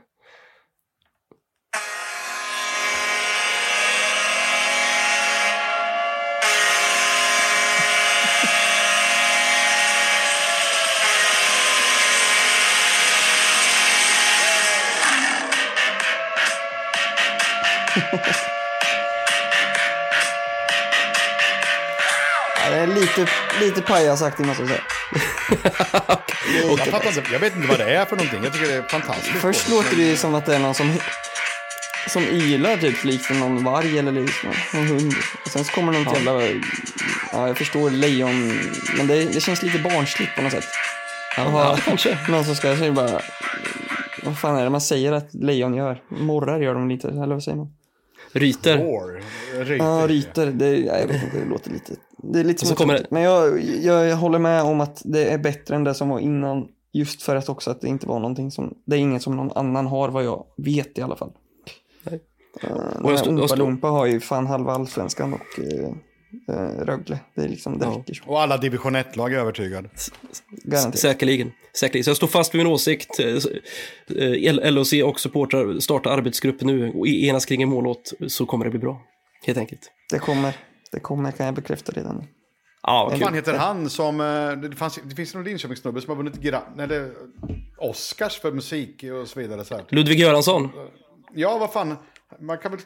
[22.64, 23.26] Ja, det är lite,
[23.60, 24.82] lite pajasaktigt måste jag säga.
[26.62, 28.44] Jag, fattar inte, jag vet inte vad det är för någonting.
[28.44, 29.40] Jag tycker det är fantastiskt.
[29.40, 30.92] Först låter det ju som att det är någon som
[32.08, 35.12] som ylar typ likt någon varg eller liksom någon hund.
[35.44, 36.14] Och sen så kommer någon ja.
[36.14, 36.42] jävla,
[37.32, 38.52] ja jag förstår lejon,
[38.96, 40.68] men det, det känns lite barnsligt på något sätt.
[41.36, 42.18] Ja, kanske.
[42.28, 43.20] Någon som ska säga bara,
[44.22, 46.02] vad fan är det man säger att lejon gör?
[46.08, 47.72] Morrar gör de lite, eller vad säger man?
[48.32, 48.78] Ryter.
[48.78, 49.22] Roar.
[49.64, 49.84] Ryter.
[49.84, 50.46] Ja, ryter.
[50.46, 51.92] Det, jag vet inte, det låter lite...
[52.16, 53.06] Det är lite så kommer det...
[53.10, 56.18] Men jag, jag, jag håller med om att det är bättre än det som var
[56.18, 56.68] innan.
[56.92, 58.74] Just för att också att det inte var någonting som...
[58.86, 61.32] Det är inget som någon annan har vad jag vet i alla fall.
[62.02, 62.20] Nej.
[62.64, 65.94] Uh, och jag stod, Oompa har ju fan halva allsvenskan och uh,
[66.50, 67.18] uh, Rögle.
[67.34, 67.98] Det är liksom, det ja.
[67.98, 68.24] räcker så.
[68.26, 69.88] Och alla division 1-lag är övertygad.
[70.50, 70.98] Garanterat.
[70.98, 71.52] Säkerligen.
[71.76, 72.04] Säkerligen.
[72.04, 73.20] Så jag står fast vid min åsikt.
[74.64, 78.80] LOC och supportrar startar arbetsgrupp nu och enas kring en mållåt så kommer det bli
[78.80, 79.02] bra.
[79.46, 79.90] Helt enkelt.
[80.10, 80.56] Det kommer.
[80.92, 82.24] Det kommer kan jag bekräfta redan.
[82.82, 84.18] Ja, vad fan heter han som...
[84.62, 87.12] Det, fanns, det finns någon Linköpingssnubbe som har vunnit gra- eller,
[87.78, 89.64] Oscars för musik och så vidare.
[89.64, 89.84] Så här.
[89.88, 90.70] Ludvig Göransson.
[91.34, 91.96] Ja, vad fan.
[92.40, 92.80] Man kan väl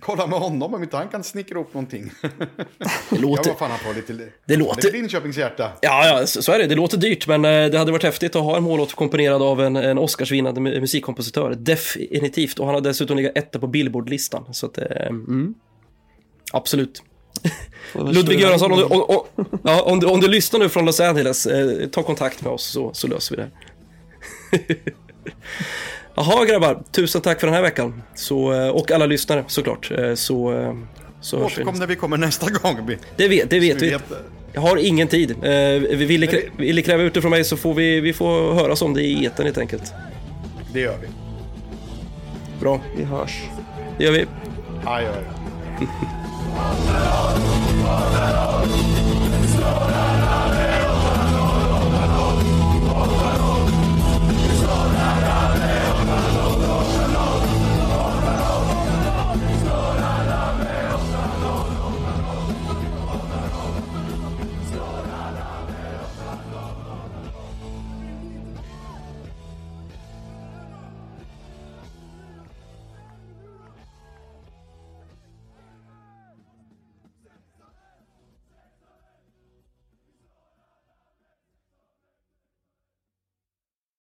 [0.00, 2.10] kolla med honom om inte han kan snickra upp någonting.
[3.10, 3.48] Det låter...
[3.48, 4.32] Ja, vad fan han får lite...
[4.46, 4.82] Det låter...
[4.82, 5.72] Lite Linköpings hjärta.
[5.82, 6.66] Ja, ja, så är det.
[6.66, 9.60] Det låter dyrt, men eh, det hade varit häftigt att ha en mållåt komponerad av
[9.60, 11.54] en, en Oscarsvinnande musikkompositör.
[11.54, 12.58] Definitivt.
[12.58, 14.54] Och han har dessutom legat etta på Billboard-listan.
[14.54, 15.54] Så att, eh, mm.
[16.52, 17.02] Absolut.
[17.94, 21.00] Ludvig Göransson, om du, om, om, ja, om, du, om du lyssnar nu från Los
[21.00, 23.50] Angeles, eh, ta kontakt med oss så, så löser vi det.
[26.18, 28.02] Jaha grabbar, tusen tack för den här veckan.
[28.14, 29.90] Så, eh, och alla lyssnare såklart.
[29.90, 30.74] Eh, så, eh,
[31.20, 32.96] så Återkom när vi kommer nästa gång.
[33.16, 33.90] Det vet, det vet vi.
[33.90, 34.02] Vet.
[34.52, 35.34] Jag har ingen tid.
[35.90, 38.82] Vill ni, vill ni kräva ut det från mig så får vi, vi får höras
[38.82, 39.92] om det i eten helt enkelt.
[40.72, 41.06] Det gör vi.
[42.60, 42.80] Bra.
[42.96, 43.42] Vi hörs.
[43.98, 44.26] Det gör vi.
[44.84, 45.00] Ja.